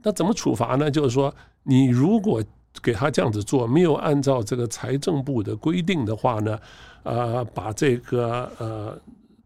[0.04, 0.92] 那怎么处罚呢？
[0.92, 1.34] 就是说，
[1.64, 2.44] 你如果
[2.82, 6.60] 给他这样子做，没有按照这个财政部的规定的话呢，
[7.04, 8.98] 呃，把这个呃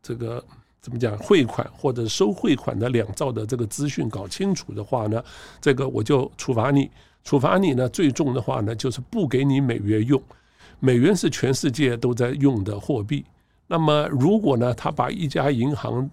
[0.02, 0.44] 这个
[0.86, 5.24] 怎么讲汇款或者收汇款的两兆的这个资讯搞清楚的话呢，
[5.60, 6.88] 这个我就处罚你。
[7.24, 10.22] 处罚你呢，最重的话呢，就是不给你美元用。
[10.80, 13.26] 美元是全世界都在用的货币。
[13.66, 16.08] 那么如果呢，他把一家银行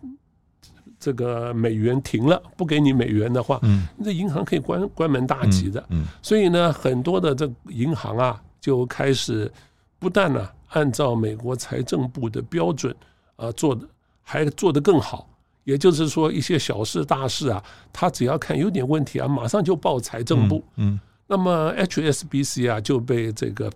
[0.98, 5.84] 这个美元停了，不给你美元的话，嗯，这银行可以关关门大吉的。
[5.90, 9.52] 嗯，所以呢，很多的这银行啊，就开始
[9.98, 12.96] 不但呢按照美国财政部的标准
[13.36, 13.86] 啊做的，
[14.22, 15.28] 还做得更好。
[15.64, 20.64] 也就是说，一些小事大事啊，他只要看有点问题啊，马上就报财政部。
[20.74, 23.70] 嗯，那么 HSBC 啊就被这个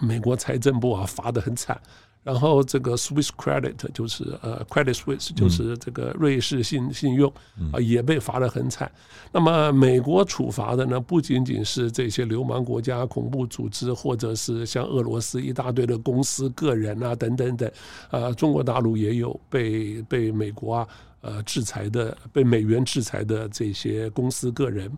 [0.00, 1.80] 美国财政部啊罚得很惨。
[2.24, 7.30] 然后这个 Swiss Credit 就是呃 Credit Suisse 就是这个瑞士信信用
[7.70, 8.90] 啊也被罚得很惨。
[9.30, 17.70] 那么美国处罚的呢不仅仅是这些流氓国家、恐怖组织，或者是像俄罗斯一大堆的公司、个人啊等等等。
[18.10, 20.88] 啊，中国大陆也有被被美国啊
[21.20, 24.90] 呃制裁的、被美元制裁的这些公司、个人。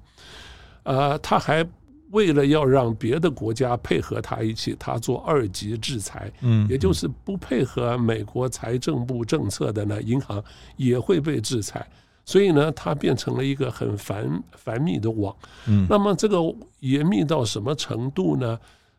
[0.85, 1.67] 啊，他还。
[2.11, 10.43] 为了要让别的国家配合他一起，他做二级制裁，嗯，也就是不配合美国财政部政策的呢，银行
[10.77, 11.87] 也会被制裁。
[12.25, 15.35] 所以呢，它变成了一个很繁繁密的网。
[15.69, 16.39] 嗯，那么这个
[16.81, 18.59] 严密到什么程度呢？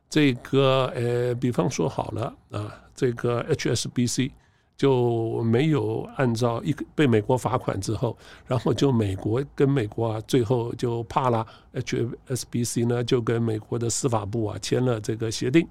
[0.09, 4.31] 这个呃，比方说好了啊，这个 HSBC。
[4.77, 15.67] 就没有按照一个被美国罚款之后，然后就美国跟美国啊，最后就怕了，HSBC 呢就跟美国的司法部啊签了这个协定，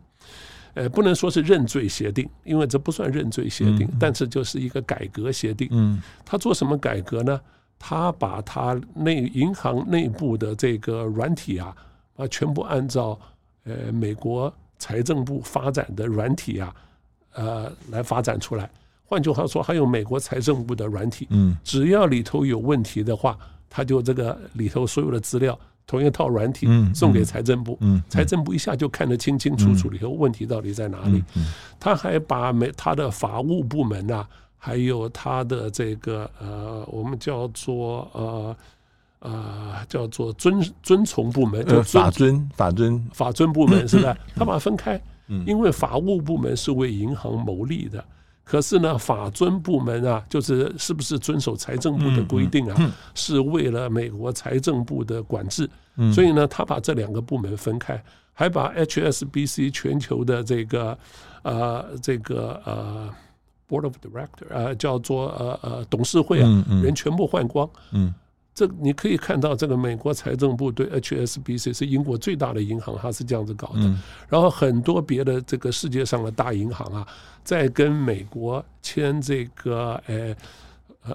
[0.74, 5.68] 呃，不能说是认罪协定，因为这不算认罪协定，但是就是一个改革协定。
[5.70, 7.40] 嗯，他做什么改革呢？
[7.78, 11.76] 他把他内银行内部的这个软体啊
[12.16, 13.16] 啊全部按照
[13.64, 16.74] 呃美国财政部发展的软体啊
[17.34, 18.68] 呃来发展出来。
[19.08, 23.38] 换句话说，还有美国财政部的软体，嗯，只要里头有问题的话，
[23.70, 31.22] 他就这个里头所有的资料，同一套软体送给财政部，嗯，财政部一下就看得清清楚楚里头问题到底在哪里。
[31.78, 38.56] 他还把美他的法务部门啊，还有他的这个呃，我们叫做呃
[39.20, 44.16] 呃叫做遵遵从部门，就法遵法遵法遵部门是吧？
[44.34, 45.00] 他把它分开，
[45.46, 48.04] 因为法务部门是为银行谋利的。
[48.46, 52.76] 可是呢，法遵部门啊，就是是不是遵守财政部的规定啊？
[53.12, 55.68] 是为了美国财政部的管制，
[56.14, 58.00] 所以呢，他把这两个部门分开，
[58.32, 60.96] 还把 HSBC 全球的这个
[61.42, 63.12] 呃这个呃
[63.68, 67.68] Board of Director 呃叫做呃呃董事会啊，人全部换光。
[68.56, 73.80] 这你可以看到，这个美国财政部对 HSBC 是英国最大的银行，它是这样子搞的。
[74.30, 77.06] 然后很多别的这个世界上的大银行啊，
[77.44, 80.34] 在跟美国签这个呃
[81.02, 81.14] 呃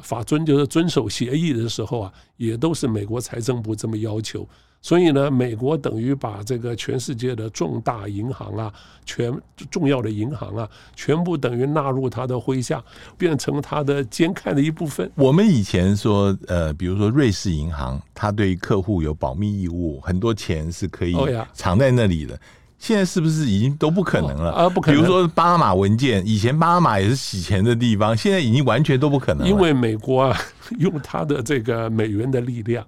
[0.00, 4.44] 法遵就是遵守协议的时候啊，也都是美国财政部这么要求。
[4.84, 8.72] 所以呢，美国等于把这个全世界的重大银行啊，
[9.06, 9.32] 全
[9.70, 12.82] 重要的银行啊，全部等于纳入他的麾下，
[13.16, 15.08] 变成他的监看的一部分。
[15.14, 21.14] 我们以前说，呃，比如说瑞士银行，它对客户有保密义务，很多钱是可以
[21.54, 22.36] 藏在那里的。
[22.76, 24.50] 现在是不是已经都不可能了？
[24.50, 24.96] 啊，不可能。
[24.96, 29.48] 比如说巴拿马文件，以前巴拿马也是洗钱的地方，现在已经完全都不可能了。
[29.48, 30.36] 因为美国啊，
[30.80, 32.84] 用它的这个美元的力量。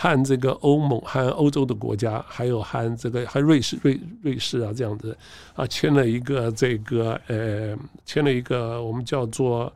[0.00, 5.16] 和这个欧盟、和欧洲的国家，还有和这个、和瑞士、瑞瑞士啊这样子
[5.56, 9.72] 啊，签了一个这个呃，签了一个我们叫做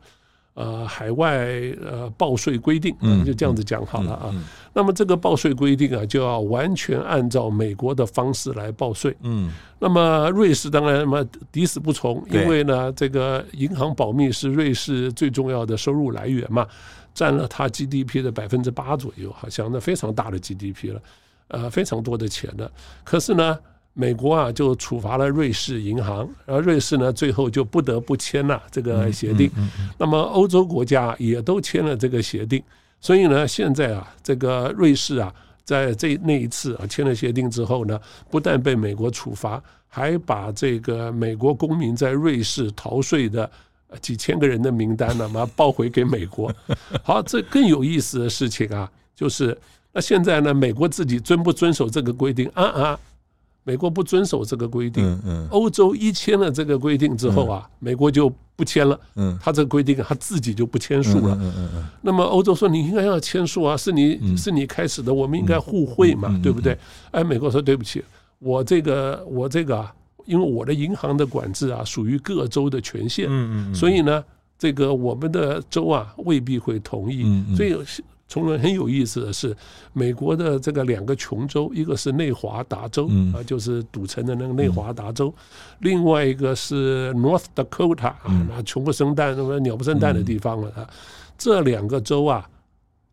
[0.53, 1.45] 呃海外
[1.83, 4.33] 呃报税规定，嗯，就这样子讲好了啊。
[4.73, 9.13] 那么这个报税规定啊，就要完全按照美国的方式来报税。
[9.23, 16.65] 嗯，那么瑞士当然嘛抵死不从，因为呢，这个银行保密是瑞士最重要的收入来源嘛。
[17.13, 21.01] 占了它 GDP 的百分之八左右，好像那非常大的 GDP 了，
[21.49, 22.71] 呃，非常多的钱的。
[23.03, 23.57] 可是呢，
[23.93, 29.51] 美国啊就处罚了瑞士银行，而瑞士呢最后就不得不签了这个协定。
[29.97, 32.63] 那么欧洲国家也都签了这个协定，
[32.99, 35.31] 所以呢，现在啊，这个瑞士啊，
[35.63, 37.99] 在这那一次啊签了协定之后呢，
[38.31, 43.49] 不但被美国处罚，还把这个美国公民在瑞士逃税的。
[44.01, 46.53] 几千个人的名单呢，嘛报回给美国。
[47.03, 49.57] 好，这更有意思的事情啊，就是
[49.91, 52.99] 那现在呢，美国自己遵不遵守这个规定啊啊？
[53.65, 61.83] 美国不遵守这个规定，嗯嗯，欧洲一签了这个规定之后啊，美国就不签了，嗯，他这个规定他自己就不签署了，嗯嗯嗯。
[62.01, 66.77] 那么欧洲说你应该要签署啊，是你是你开始的，我们应该互惠嘛，对不对？
[67.11, 68.03] 哎，美国说对不起，
[68.39, 69.93] 我这个我这个啊，
[70.25, 74.23] 因为我的银行的管制啊，属于各州的权限，嗯嗯，所以呢，
[74.57, 77.23] 这个我们的州啊未必会同意，
[77.55, 77.75] 所以。
[78.25, 79.55] 从而很有意思的是，
[79.91, 85.31] 美国的这个两个琼州，一个是内华达州啊，就是赌城的那个内华达州；
[85.81, 90.89] 另外一个是 North Dakota 啊，那穷不生蛋、什么鸟不生蛋的地方了啊。
[91.37, 92.49] 这两个州啊，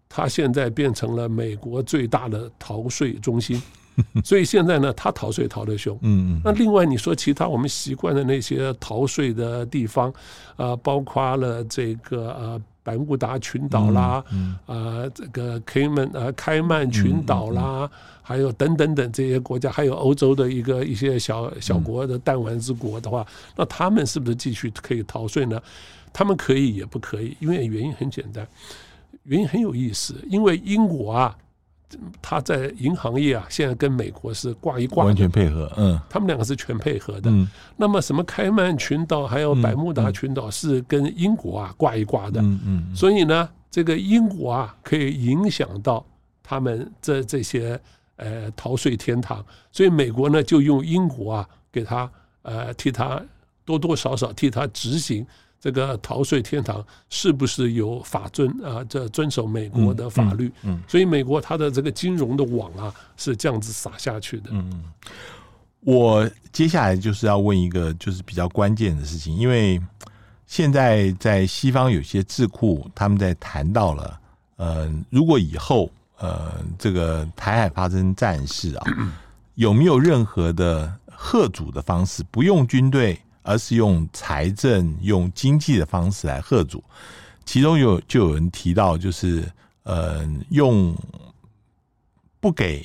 [0.09, 3.61] 它现在变成了美国最大的逃税中心，
[4.25, 5.99] 所以现在呢，他逃税逃得凶。
[6.03, 10.13] 嗯，那另外你说其他我们习惯的那些逃税的地方
[10.57, 12.61] 啊，包括了这个呃。
[12.83, 14.25] 百慕达群岛啦，
[14.65, 17.91] 啊、这个开曼呃开曼群岛啦，嗯嗯嗯、
[18.23, 25.61] 还有等等等这些国家，还有欧洲的一个一些小小国的弹丸之国的话，嗯、那他们是不是继续可以逃税呢？
[26.11, 28.49] 他们可以也不可以，因为原因很简单，
[29.25, 31.37] 原因很有意思，因为英国啊。
[32.23, 35.71] 他在银行业啊，现在跟美国是挂一挂，完全配合。
[35.77, 37.31] 嗯，他们两个是全配合的。
[37.77, 42.41] 那么什么开曼群岛还有百慕达群岛是跟英国啊挂一挂的。
[42.41, 42.97] 嗯嗯。
[42.97, 46.05] 所以呢，这个英国啊可以影响到
[46.43, 47.81] 他们这这些
[48.17, 52.11] 呃逃税天堂，所以美国呢就用英国啊给他
[52.43, 53.21] 呃替他
[53.65, 55.27] 多多少少替他执行。
[55.61, 58.83] 这个逃税天堂是不是有法遵啊？
[58.89, 64.45] 这遵守美国的法律，嗯，嗯，所以美国它的这个金融的网啊是这样子撒下去的。
[64.53, 64.83] 嗯，
[65.81, 69.79] 我接下来就是要问一个就是比较关键的事情，因为
[70.47, 74.19] 现在在西方有些智库他们在谈到了，
[74.57, 78.87] 呃，如果以后呃这个台海发生战事啊，
[79.57, 83.21] 有没有任何的吓阻的方式，不用军队？
[83.43, 86.83] 而是用财政、用经济的方式来吓阻，
[87.45, 89.45] 其中有就有人提到，就是
[89.83, 90.95] 呃，用
[92.39, 92.85] 不给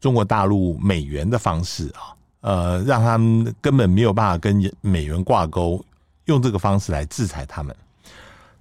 [0.00, 5.84] 中国大陆美元的方式啊，呃，让他们根本没有办法跟美元挂钩，
[6.26, 7.74] 用这个方式来制裁他们。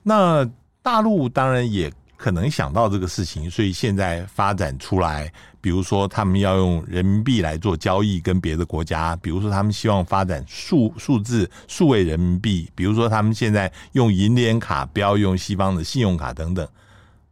[0.02, 0.50] 那
[0.82, 1.92] 大陆当然也
[2.24, 5.30] 可能想到这个事情，所以现在发展出来。
[5.60, 9.14] 比如说，他们要用人民币来做交易，跟别的国家。
[9.18, 12.70] 比如说，他们希望发展数数字数位人民币。
[12.76, 16.66] 比如说，他们现在用银联卡，不要用西方的信用卡等等。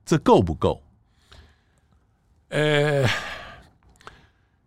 [0.06, 0.82] 这够不够？
[2.49, 3.08] 呃，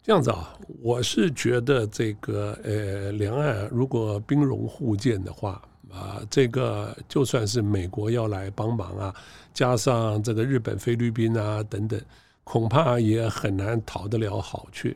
[0.03, 5.61] 这样子啊，我是觉得这个呃，两岸如果兵戎互见的话
[5.91, 9.15] 啊，这个就算是美国要来帮忙啊，
[9.55, 11.99] 加上这个日本、菲律宾啊等等。
[12.47, 14.95] 恐怕也很难讨得了好去。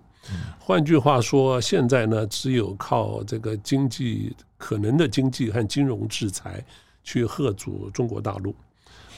[0.58, 6.62] 换句话说，现在呢，只有靠这个经济可能的经济和金融制裁
[7.02, 8.54] 去吓阻中国大陆。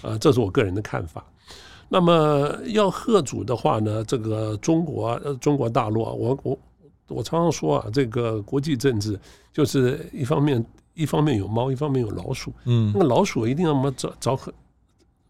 [0.00, 1.26] 啊，这是我个人的看法。
[1.88, 6.58] 那么要吓阻的话呢，这个中国呃中国大陆啊，我我
[7.08, 9.18] 我常常说啊，这个国际政治
[9.52, 12.52] 就是一方面一方面有猫，一方面有老鼠。
[12.64, 14.54] 嗯，那个老鼠一定要么找找很。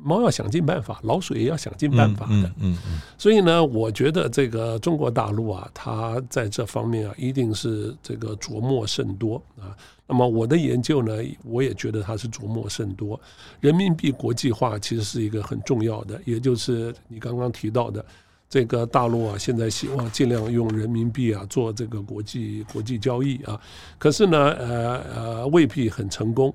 [0.03, 2.33] 猫要想尽办法，老鼠也要想尽办法的。
[2.33, 3.01] 嗯嗯嗯。
[3.19, 9.77] 所以呢，我觉得这个中国大陆啊，它在这方面啊，一定是这个琢磨甚多啊。
[10.07, 11.13] 那么我的研究呢，
[11.45, 13.21] 我也觉得它是琢磨甚多。
[13.61, 18.05] 人民币国际化其实是一个很重要的，也就是你刚刚提到的，
[18.49, 23.61] 这个大陆啊，现在希望尽量用人民币啊做这个国际国际交易啊。
[23.99, 26.53] 可是呢，呃呃，未必很成功。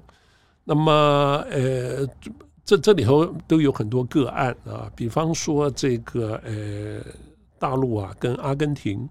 [0.63, 0.91] 那么
[1.49, 2.07] 呃。
[2.65, 6.99] 这这里头都有很多个案啊，比方说这个呃，
[7.59, 9.07] 大陆啊跟阿根廷，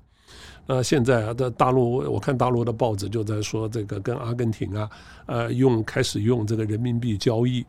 [0.67, 4.91] 那现在啊在大陆，我看大陆的报纸就在说这个跟阿根廷啊，
[5.27, 7.65] 呃用开始用这个人民币交易。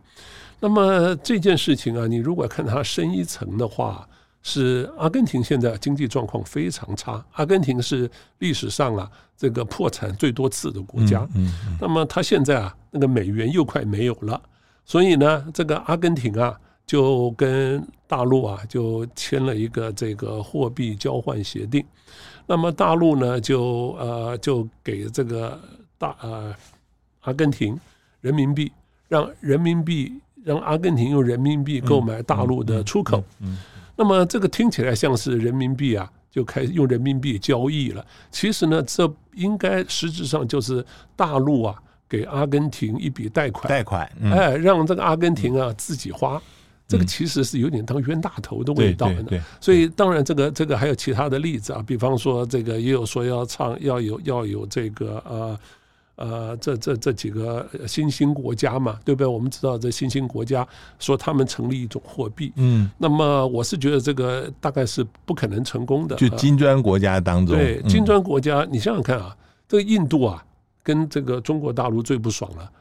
[0.60, 4.08] 那么这件事情啊，你如果看它深一层的话，
[4.42, 11.28] 是阿根廷现在经济状况非常差，阿根廷是历史上啊这个破产最多次的国家。
[11.36, 11.78] 嗯嗯。
[11.80, 14.42] 那么它现在啊那个美元又快没有了。
[14.86, 21.84] 所以呢，这个阿根廷啊，就跟大陆啊，就签了一个这个货币交换协定。
[22.46, 25.60] 那么大陆呢，就呃就给这个
[25.98, 26.56] 大呃
[27.22, 27.76] 阿根廷
[28.22, 28.72] 人民币，
[29.08, 33.24] 让人民币让阿根廷用人民币购买大陆的出口。
[33.96, 38.06] 那么这个听起来像是人民币啊，就开始用人民币交易了。
[38.30, 40.86] 其实呢，这应该实质上就是
[41.16, 41.82] 大陆啊。
[42.08, 46.42] 给阿根廷一笔贷款，贷款，哎，让这个阿根廷啊自己花，
[46.88, 49.42] 这个其实是有点当冤大头的味道的。
[49.60, 55.60] 所以当然这个这个还有其他的例子啊，比方说这个也有说要唱要有要有这个呃。
[56.18, 59.28] 呃，这这这几个新兴国家嘛，对不对？
[59.28, 60.66] 我们知道这新兴国家
[60.98, 66.16] 说他们成立一种货币，嗯，那么我是觉得这个大概是不可能成功的。
[66.16, 69.36] 就金砖国家当中，对金砖国家，你想想看啊，
[69.68, 70.42] 这个印度啊，
[70.86, 72.72] 跟这个中国大陆最不爽了。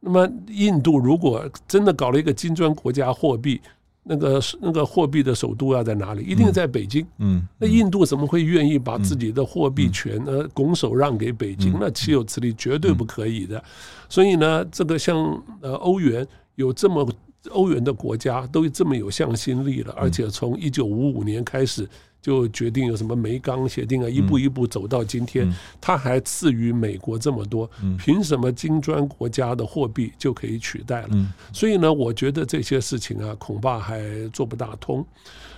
[0.00, 3.60] 那么印度如果真的搞了一个金砖国家货币，
[4.02, 6.24] 那个那个货币的首都要在哪里？
[6.24, 7.06] 一定在北京。
[7.18, 11.76] 嗯，那印度怎么会愿意把自己的货币权呃拱手让给北京？
[11.78, 13.62] 那岂有此理，绝对不可以的。
[14.08, 15.16] 所以呢，这个像
[15.60, 17.08] 呃欧元有这么
[17.50, 21.88] 欧元的国家都这么有向心力了，而且从一九五五年开始。
[22.22, 27.68] 就决定有什么梅钢协定啊，一步一步走到今天，它还赐予美国这么多，
[27.98, 31.08] 凭什么金砖国家的货币就可以取代了？
[31.52, 35.04] 所以呢，我觉得这些事情啊，恐怕还做不大通。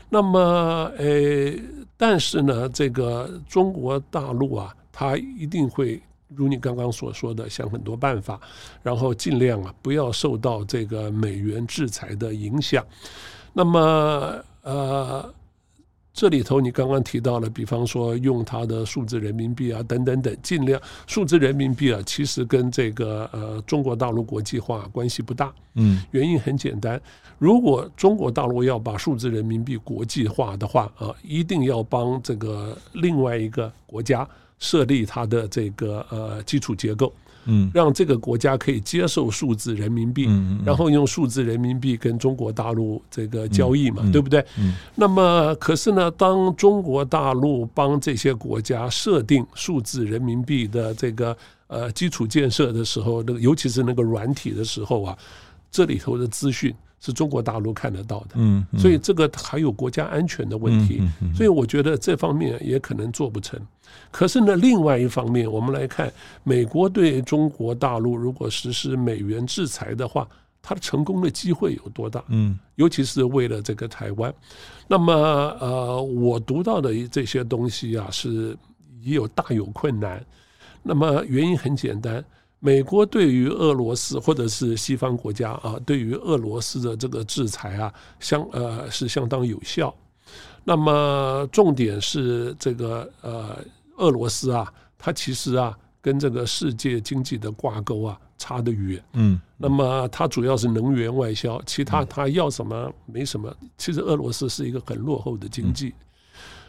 [0.08, 1.52] 那么，呃，
[1.98, 8.40] 但是呢，这个中国大陆啊，它一定会如你刚刚所说的，想很多办法，
[8.82, 12.82] 然后尽量啊，不要受到这个美元制裁的影响。
[13.52, 15.34] 那么，呃。
[16.14, 25.52] 这里头你刚刚提到了，比方说用它的数字人民币啊，等等等，尽量数字人民币啊，其实跟这个呃中国大陆国际化关系不大。
[25.74, 27.00] 嗯，原因很简单，
[27.36, 34.26] 如果中国大陆要把数字人民币国际化的话啊，一定要帮这个另外一个国家
[34.60, 37.12] 设立它的这个呃基础结构。
[37.46, 40.26] 嗯，让这个国家可以接受数字人民币，
[40.64, 44.44] 然后用数字人民币跟中国大陆这个交易嘛，对不对？
[44.94, 51.36] 那么，可是呢，当中国大陆帮这些国家设定数字人民币的这个
[51.66, 55.16] 呃基础建设的时候，那个尤其是那个软体的时候啊，
[55.70, 56.74] 这里头的资讯。
[57.04, 61.02] 是中国大陆看得到的，嗯，所以这个还有国家安全的问题，
[61.34, 63.60] 所以我觉得这方面也可能做不成。
[64.10, 66.10] 可是呢，另外一方面，我们来看
[66.44, 70.26] 美国对中国大陆如果实施美元制裁的话，
[70.62, 72.24] 它的成功的机会有多大？
[72.28, 74.32] 嗯，尤其是为了这个台湾。
[74.88, 75.12] 那么，
[75.60, 78.56] 呃，我读到的这些东西啊，是
[79.02, 80.24] 也有大有困难。
[80.82, 82.24] 那么原因很简单。
[82.64, 89.94] 美国对于俄罗斯或者是西方国家啊，对于俄罗斯的这个制裁啊，相呃是相当有效。
[90.64, 93.58] 那么重点是这个呃
[93.98, 99.04] 俄罗斯啊，它其实啊跟这个世界经济的挂钩啊差得远。
[99.12, 99.38] 嗯。
[99.58, 103.54] 那么它主要是能源外销，其他它要什么没什么。
[103.76, 105.92] 其实俄罗斯是一个很落后的经济。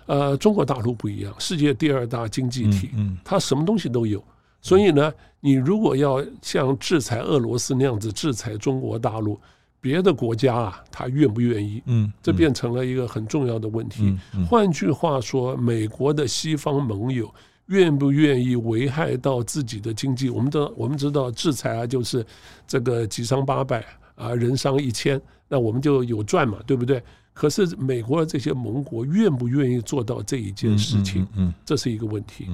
[0.07, 2.91] 呃，中国大陆不一样，世界第二大经济体，
[3.23, 4.21] 它什么东西都有。
[4.65, 9.39] 所以呢，你如果要像制裁俄罗斯那样子制裁中国大陆，
[9.79, 11.83] 别的国家啊，他愿不愿意？
[11.85, 14.17] 嗯，这变成了一个很重要的问题。
[14.49, 17.31] 换句话说，美国的西方盟友
[17.67, 20.31] 愿不愿意危害到自己的经济？
[20.31, 22.25] 我们都我们知道，制裁啊，就是
[22.65, 23.85] 这个几伤八百
[24.15, 26.99] 啊，人伤一千，那我们就有赚嘛，对不对？
[27.35, 31.27] 可是美国的这些盟国愿不愿意做到这一件事情？
[31.35, 32.47] 嗯，这是一个问题。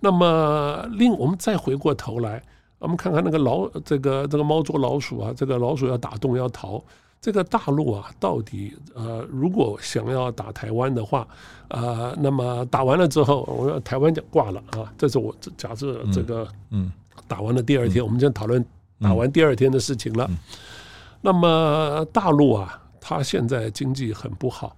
[0.00, 2.42] 那么，另我们再回过头来，
[2.80, 6.82] 我们看看那个老这个这个猫捉老鼠啊，这个老鼠要打洞要逃，
[7.20, 11.26] 这个大陆啊，到底呃，如果想要打台湾的话，
[11.68, 14.92] 呃，那么打完了之后，我说台湾就挂了啊。
[14.98, 16.92] 这是我假设这个嗯，
[17.28, 18.62] 打完了第二天，我们就讨论
[19.00, 20.28] 打完第二天的事情了。
[21.22, 24.76] 那么大陆啊，它现在经济很不好，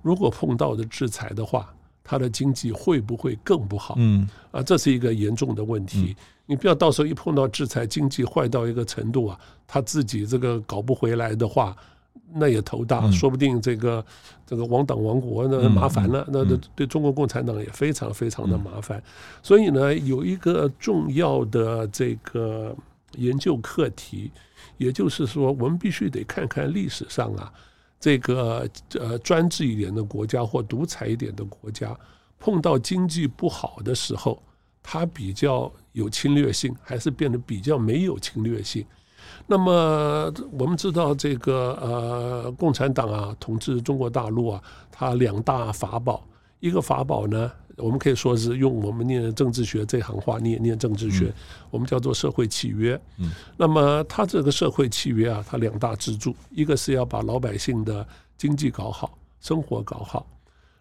[0.00, 1.68] 如果碰到的制裁的话。
[2.08, 3.96] 他的经济会不会更不好？
[3.98, 6.14] 嗯，啊，这是一个严重的问题。
[6.46, 11.76] 你不要到时候一碰到制裁，经济坏到一个程度啊，他自己这个搞不回来的话，
[12.32, 14.06] 那也头大，说不定这个
[14.46, 19.02] 这个亡党亡国那麻烦了，那对对中国共产党也非常非常的麻烦。
[19.42, 22.72] 所以呢，有一个重要的这个
[23.16, 24.30] 研究课题，
[24.76, 27.52] 也就是说，我们必须得看看历史上啊。
[27.98, 28.68] 这个
[28.98, 31.98] 呃专制一点的国家或独裁一点的国家，
[32.38, 34.42] 碰到经济不好的时候，
[34.82, 38.84] 它比较有侵略性，还是变得比较没有侵略性？
[39.46, 46.26] 那么我们知道，这个呃共产党啊统治中国大陆啊，它两大法宝，
[46.60, 47.50] 一个法宝呢。
[47.76, 51.32] 我们可以说是用我们念政治学这行话念念政治学，
[51.70, 53.00] 我们叫做社会契约。
[53.56, 58.06] 那么它这个社会契约啊，它两大支柱，一个是要把老百姓的
[58.38, 60.26] 经济搞好，生活搞好；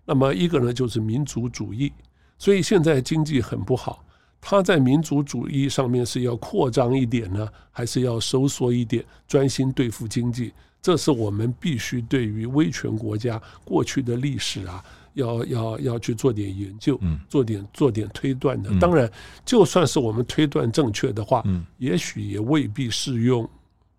[0.06, 1.91] 那么一个呢就是民族主义。
[2.38, 4.04] 所以现在经济很不好，
[4.39, 10.54] 它在民族主义上面是要扩张一点呢，还是要收缩一点，专心对付经济？
[10.82, 14.86] 这是我们必须对于威权国家过去的历史啊，
[15.16, 16.97] 要要要去做点研究，
[17.28, 18.70] 做点做点推断的。
[18.80, 19.11] 当然，
[19.43, 21.43] 就算是我们推断正确的话，
[21.78, 23.49] 也许也未必适用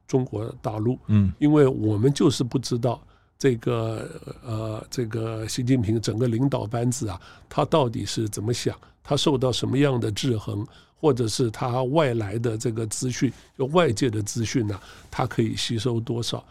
[0.07, 3.03] 中国大陆，嗯因为我们就是不知道。
[3.39, 4.09] 这个
[4.43, 8.75] 呃，这个习近平整个领导班子啊，他到底是怎么想？
[9.05, 10.67] 他受到什么样的制衡，
[10.99, 14.81] 或者是他外来的这个资讯，就外界的资讯呢？
[15.11, 16.43] 他可以吸收多少？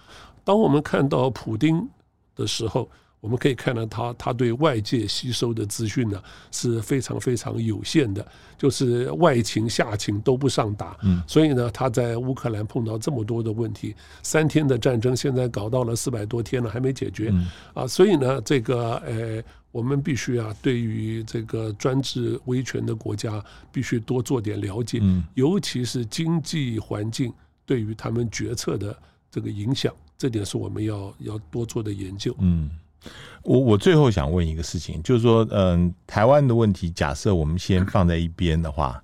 [0.44, 1.90] 当我们看到普丁
[2.36, 2.88] 的时候。
[3.26, 6.22] 我们可以看到他，他对外界吸收的资讯呢
[6.52, 8.24] 是非常非常有限的，
[8.56, 10.96] 就是外情下情都不上达。
[11.02, 17.34] 嗯，所以呢，他在乌克兰碰到这么多的问题，三天的战争现在搞到了四百多天了，还没解决。
[17.74, 25.02] 啊，所以呢，这个呃，我们必须啊，对于这个专制威权的国家，必须多做点了解，
[25.34, 27.34] 尤其是经济环境
[27.66, 28.96] 对于他们决策的
[29.32, 32.36] 这个影响，这点是我们要要多做的研究。
[32.38, 32.70] 嗯。
[33.44, 39.00] 我我最后想问一个事情，就是说，嗯，台湾的问题，假设我们先放在一边的话，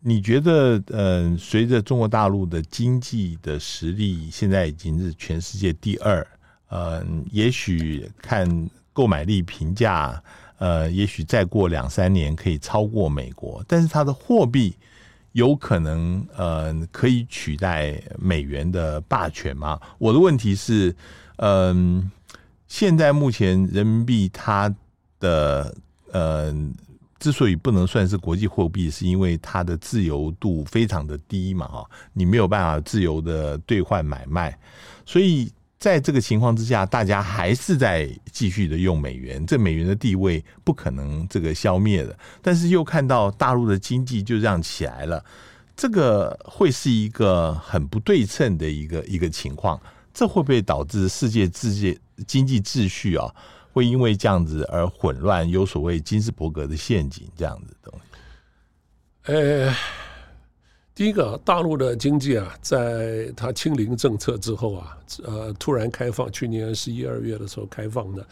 [0.00, 6.26] 你觉得，嗯，随着中国大陆的经济的实力现在已经是全世界第二，
[6.68, 10.22] 嗯，也许看购买力评价，
[10.58, 14.76] 呃，也许再过两三年可以超过美国，但是它的货币
[15.32, 19.80] 有可能，嗯，可以取代美元的霸权吗？
[19.96, 20.94] 我的问题是，
[21.36, 22.10] 嗯。
[22.76, 24.68] 现在目前人民币它
[25.20, 25.72] 的
[26.10, 26.52] 呃，
[27.20, 34.58] 之所以不能算是国际货币，是因为它的自由度非常的低嘛，哈，你没有办法自由的兑换买卖，
[35.06, 35.48] 所以
[35.78, 42.18] 在这个情况之下，大家还是在继续的用美元，这美元的地位不可能这个消灭的。
[42.42, 45.24] 但是又看到大陆的经济就这样起来了，
[45.76, 49.80] 这个会是一个很不对称的一个一个情况。
[50.14, 53.28] 这会不会导致世界世界经济秩序啊，
[53.72, 55.46] 会因为这样子而混乱？
[55.50, 59.32] 有所谓金斯伯格的陷阱这样子的东西。
[59.32, 59.74] 呃，
[60.94, 68.24] 第一个，大陆的经济啊，在它清零政策之后啊，呃，突然开放，去年十一二月的时候开放的，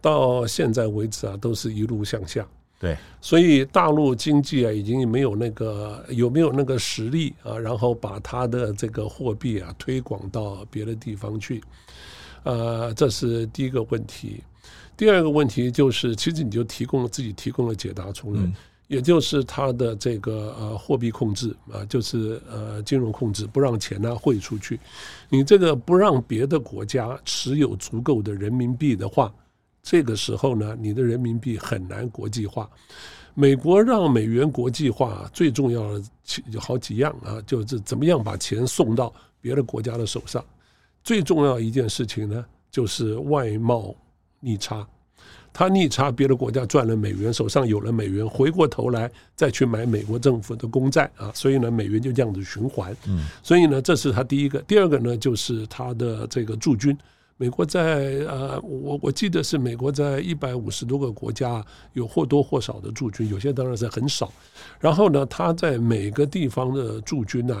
[0.00, 2.44] 到现在为止啊，都是一路向下。
[2.80, 11.60] 对，所以大陆经济啊，已经没有那个有没有那个实力啊，然后把它的这个货币啊推广到别的地方去，
[12.44, 14.40] 呃，这是第一个问题。
[14.96, 18.40] 第二个问题就是，其实你就提供了自己提供了解答出来，
[18.86, 24.78] 也就是它的这个呃货币控制啊，就是呃金融控制，不让钱呢汇出去，
[25.28, 29.34] 你这个不让别的国家持有足够的人民币的话。
[29.90, 32.68] 这个时候呢，你的人民币很难国际化。
[33.32, 36.04] 美国让美元国际化最重要的
[36.50, 39.10] 有好几样啊，就是怎么样把钱送到
[39.40, 40.44] 别的国家的手上。
[41.02, 43.96] 最重要一件事情呢，就是外贸
[44.40, 44.86] 逆差。
[45.54, 52.94] 他逆差，别的国家赚了美元，手上有了美元，回过头来再去买美国政府的公债啊，所以呢，美元就这样子循环。
[53.06, 54.60] 嗯，所以呢，这是他第一个。
[54.62, 56.94] 第二个呢，就是他的这个驻军。
[57.40, 64.30] 美国在呃，我我记得是美国在一百五十多个国家有或多或少的驻军，有些当然是很少。
[64.80, 67.56] 然后呢，他在每个地方的驻军呢，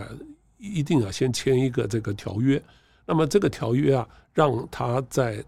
[0.58, 2.60] 一定要先签一个这个条约。
[3.06, 5.44] 那么这个条约啊，让他在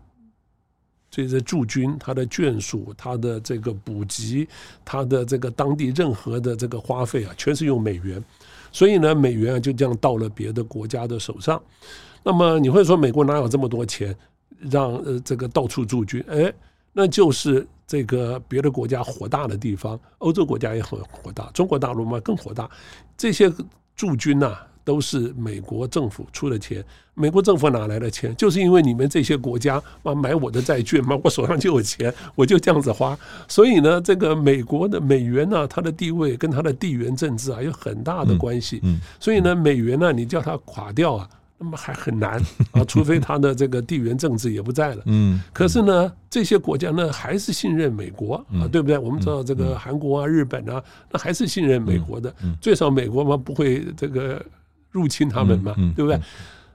[1.10, 4.46] 这些驻军、他的眷属、他的这个补给、
[4.84, 8.24] 他的这个当地任何的这个花费啊，全是用美元。
[8.70, 11.60] 所以呢，美元啊就这样到了别的国家的手上。
[12.22, 14.14] 那么你会说美国哪有这么多钱
[14.58, 16.22] 让呃这个到处驻军？
[16.28, 16.52] 哎，
[16.92, 22.68] 那就是这个别的国家火大的地方，欧洲国家也很火大，中国大陆嘛更火大。
[23.16, 23.50] 这些
[23.96, 24.54] 驻军呐，
[24.84, 26.84] 都是美国政府出的钱。
[27.14, 28.34] 美国政府哪来的钱？
[28.36, 33.18] 就是因为你们这些国家嘛买我的债券嘛，我手上就有钱，我就这样子花。
[33.48, 38.80] 所以呢，这个美国的美元呢，它的地位跟它的地缘政治啊有很大的关系。
[38.82, 41.28] 嗯，所以呢，美元呢，你叫它垮掉啊。
[41.62, 42.40] 那么还很难
[42.72, 45.02] 啊，除非他的这个地缘政治也不在了。
[45.04, 48.96] 嗯，可是呢，这些国家呢还是信任美国啊，对不对？
[48.96, 52.34] 我们知道这个韩国啊、日本啊，那还是信任美国的。
[52.62, 54.42] 最少美国嘛不会这个
[54.90, 56.18] 入侵他们嘛，对不对？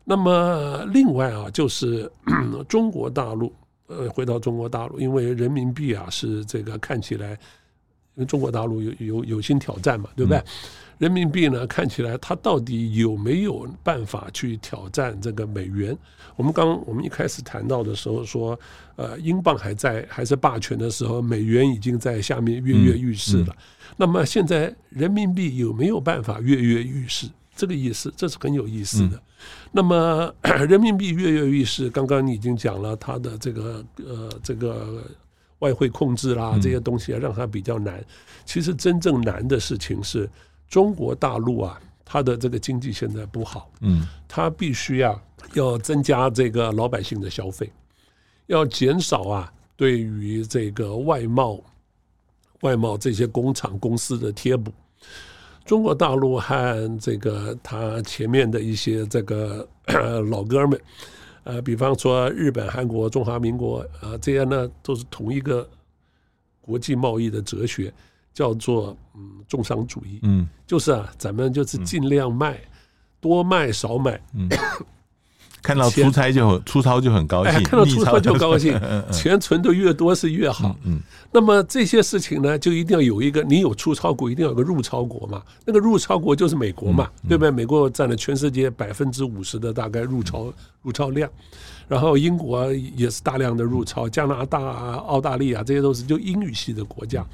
[0.03, 2.09] 那么另外啊，就是
[2.69, 3.51] 中国大陆，
[3.87, 10.39] 呃，回到中国大陆，因为人民币啊是这个看起来，因为中国大陆有有有新挑战嘛，对不对？
[10.97, 15.97] 人民币呢，看起来它到底有没有办法去挑战这个美元？
[16.37, 18.57] 我们刚我们一开始谈到的时候说，
[18.95, 23.47] 呃，英镑还在还是霸权的时候，美元已经在下面跃跃欲试了。
[23.47, 27.27] 嗯嗯、那么现在人民币有没有办法跃跃欲试？
[27.55, 29.17] 这个意思，这是很有意思的。
[29.17, 29.21] 嗯、
[29.73, 30.33] 那么
[30.67, 35.03] 人民币跃跃欲试，刚刚你已经讲了它的这个呃这个
[35.59, 38.01] 外汇控制啦，这些东西让它比较难。
[38.45, 40.29] 其实真正难的事情是。
[40.67, 45.21] 中国大陆啊，它的这个经济现在不好，嗯，它必须要
[45.53, 47.71] 要增加这个老百姓的消费，
[48.47, 51.61] 要减少啊对于这个外贸
[52.61, 54.71] 外贸这些工厂公司的贴补。
[55.65, 59.67] 中国大陆和这个它前面的一些这个
[60.29, 60.79] 老哥们，
[61.43, 65.67] 呃，比方说日本、韩国、中华民国，呃，这些呢都是同一个
[66.61, 67.93] 国际贸易的哲学。
[68.35, 72.67] 叫做嗯，重商主义，嗯，就是啊，咱们就是尽量卖，嗯、
[73.21, 74.49] 多卖少买，嗯，
[75.63, 78.77] 看到出差就很出超就很高兴，哎，看到出超就高兴，
[79.09, 80.99] 钱存的越多是越好，嗯，嗯，
[81.31, 87.49] 那么这些事情呢，就一定要有一个，你有出超国，一定要有个入超国嘛，那个入超国就是美国嘛，对不对？
[87.49, 91.31] 美国占了全世界百分之五十的大概入超入超量，
[91.87, 94.59] 然后英国也是大量的入超，加拿大、
[95.07, 97.25] 澳大利亚这些都是就英语系的国家。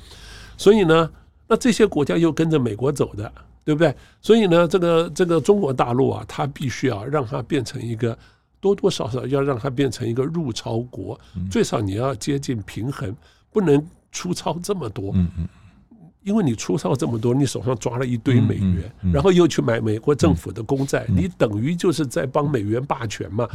[0.62, 1.10] 所以呢，
[1.48, 3.34] 那这些国家又跟着美国走的，
[3.66, 3.96] 对不对？
[4.22, 8.16] 所以呢，这个这个中国大陆啊，它必须要让它变成一个
[8.60, 13.12] 多多少少要让它变成一个入超国，最少你要接近平衡，
[13.52, 15.16] 不能出超这么多。
[16.22, 23.48] 因为你出超这么多，你手上抓了一堆美元，然后又去买美国政府的公债，你等于就是在帮美元霸权嘛。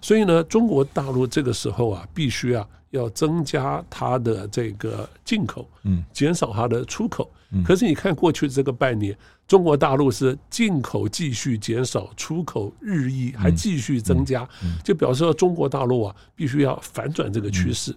[0.00, 2.66] 所以呢，中国大陆这个时候啊，必须啊。
[2.94, 7.28] 要增加它的这个进口，嗯，减少它的出口。
[7.64, 9.16] 可是你看过去这个半年，
[9.46, 14.48] 中国大陆是进口继续减少，出口日益还继续增加，
[14.82, 17.94] 就表示说中国大陆啊，必须要反转这个趋势。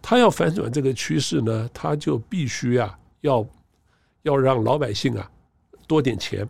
[0.00, 3.44] 它要反转这个趋势呢，它就必须啊，要
[4.22, 5.28] 要让老百姓啊
[5.88, 6.48] 多点钱，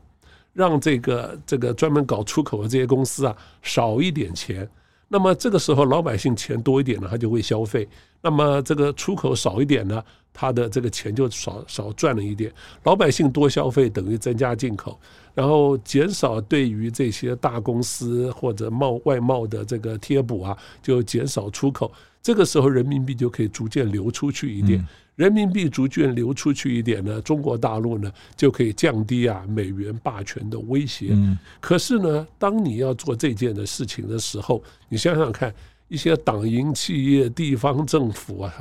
[0.52, 4.68] 让这个这个专门搞出口的这些公司啊少一点钱。
[5.12, 7.84] 那么这个时候，老百姓钱多一点呢，他就会消费；
[8.22, 10.00] 那么这个出口少一点呢，
[10.32, 12.52] 他的这个钱就少少赚了一点。
[12.84, 14.96] 老百姓多消费等于增加进口，
[15.34, 21.90] 然后减少对于这些大公司或者贸外贸的这个贴补啊，就减少出口。
[22.22, 24.86] 这个时候，人民币就可以逐渐流出去一点。
[25.16, 31.14] 人民币逐渐流出去一点呢，中国大陆呢就可以降低啊美元霸权的威胁。
[31.60, 35.52] 可是呢，当你要做这件的事情的时候，你想想看，
[35.88, 38.52] 一些党营企业、地方政府啊，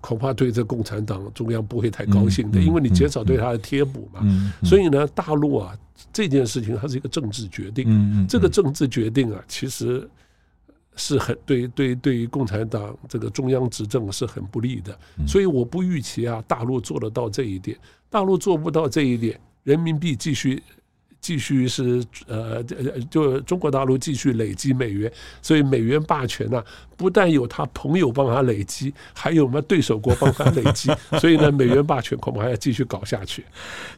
[0.00, 4.20] 恐怕对这共产党中央不会太高兴的，因为你减少对他的贴补嘛。
[4.62, 5.76] 所以呢，大陆啊
[6.12, 8.26] 这件事情它是一个政治决定。
[8.26, 10.08] 这个政治决定啊，其实。
[10.96, 17.78] 是很对对对于共产党这个中央执政是很不利的，所以我不预期啊，大陆做得到这一点，
[18.10, 20.62] 大陆做不到这一点，人民币继续。
[21.20, 22.62] 继续是呃，
[23.10, 25.10] 就中国大陆继续累积美元，
[25.42, 26.64] 所以美元霸权呢、啊，
[26.96, 33.44] 不但有他朋友帮他累积，还有我们对手国帮他累积， 所以呢，美元霸权恐怕还要继续搞下去。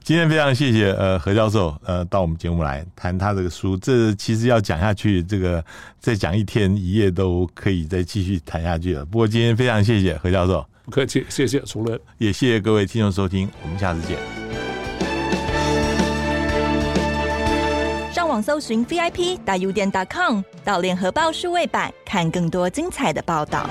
[0.03, 5.63] 今天非常谢谢呃何教授呃到我们节目来谈他这个书，这其实要讲下去，这个
[5.99, 9.05] 再讲一天一夜都可以再继续谈下去了。
[9.05, 14.68] 不过今天非常谢谢何教授，不客气，谢谢崇仁，也谢谢各位听众收听，我们下次见。
[18.43, 23.69] 搜寻 VIP 大 U 点 .com 到联合报数位版，看更多精彩的报道。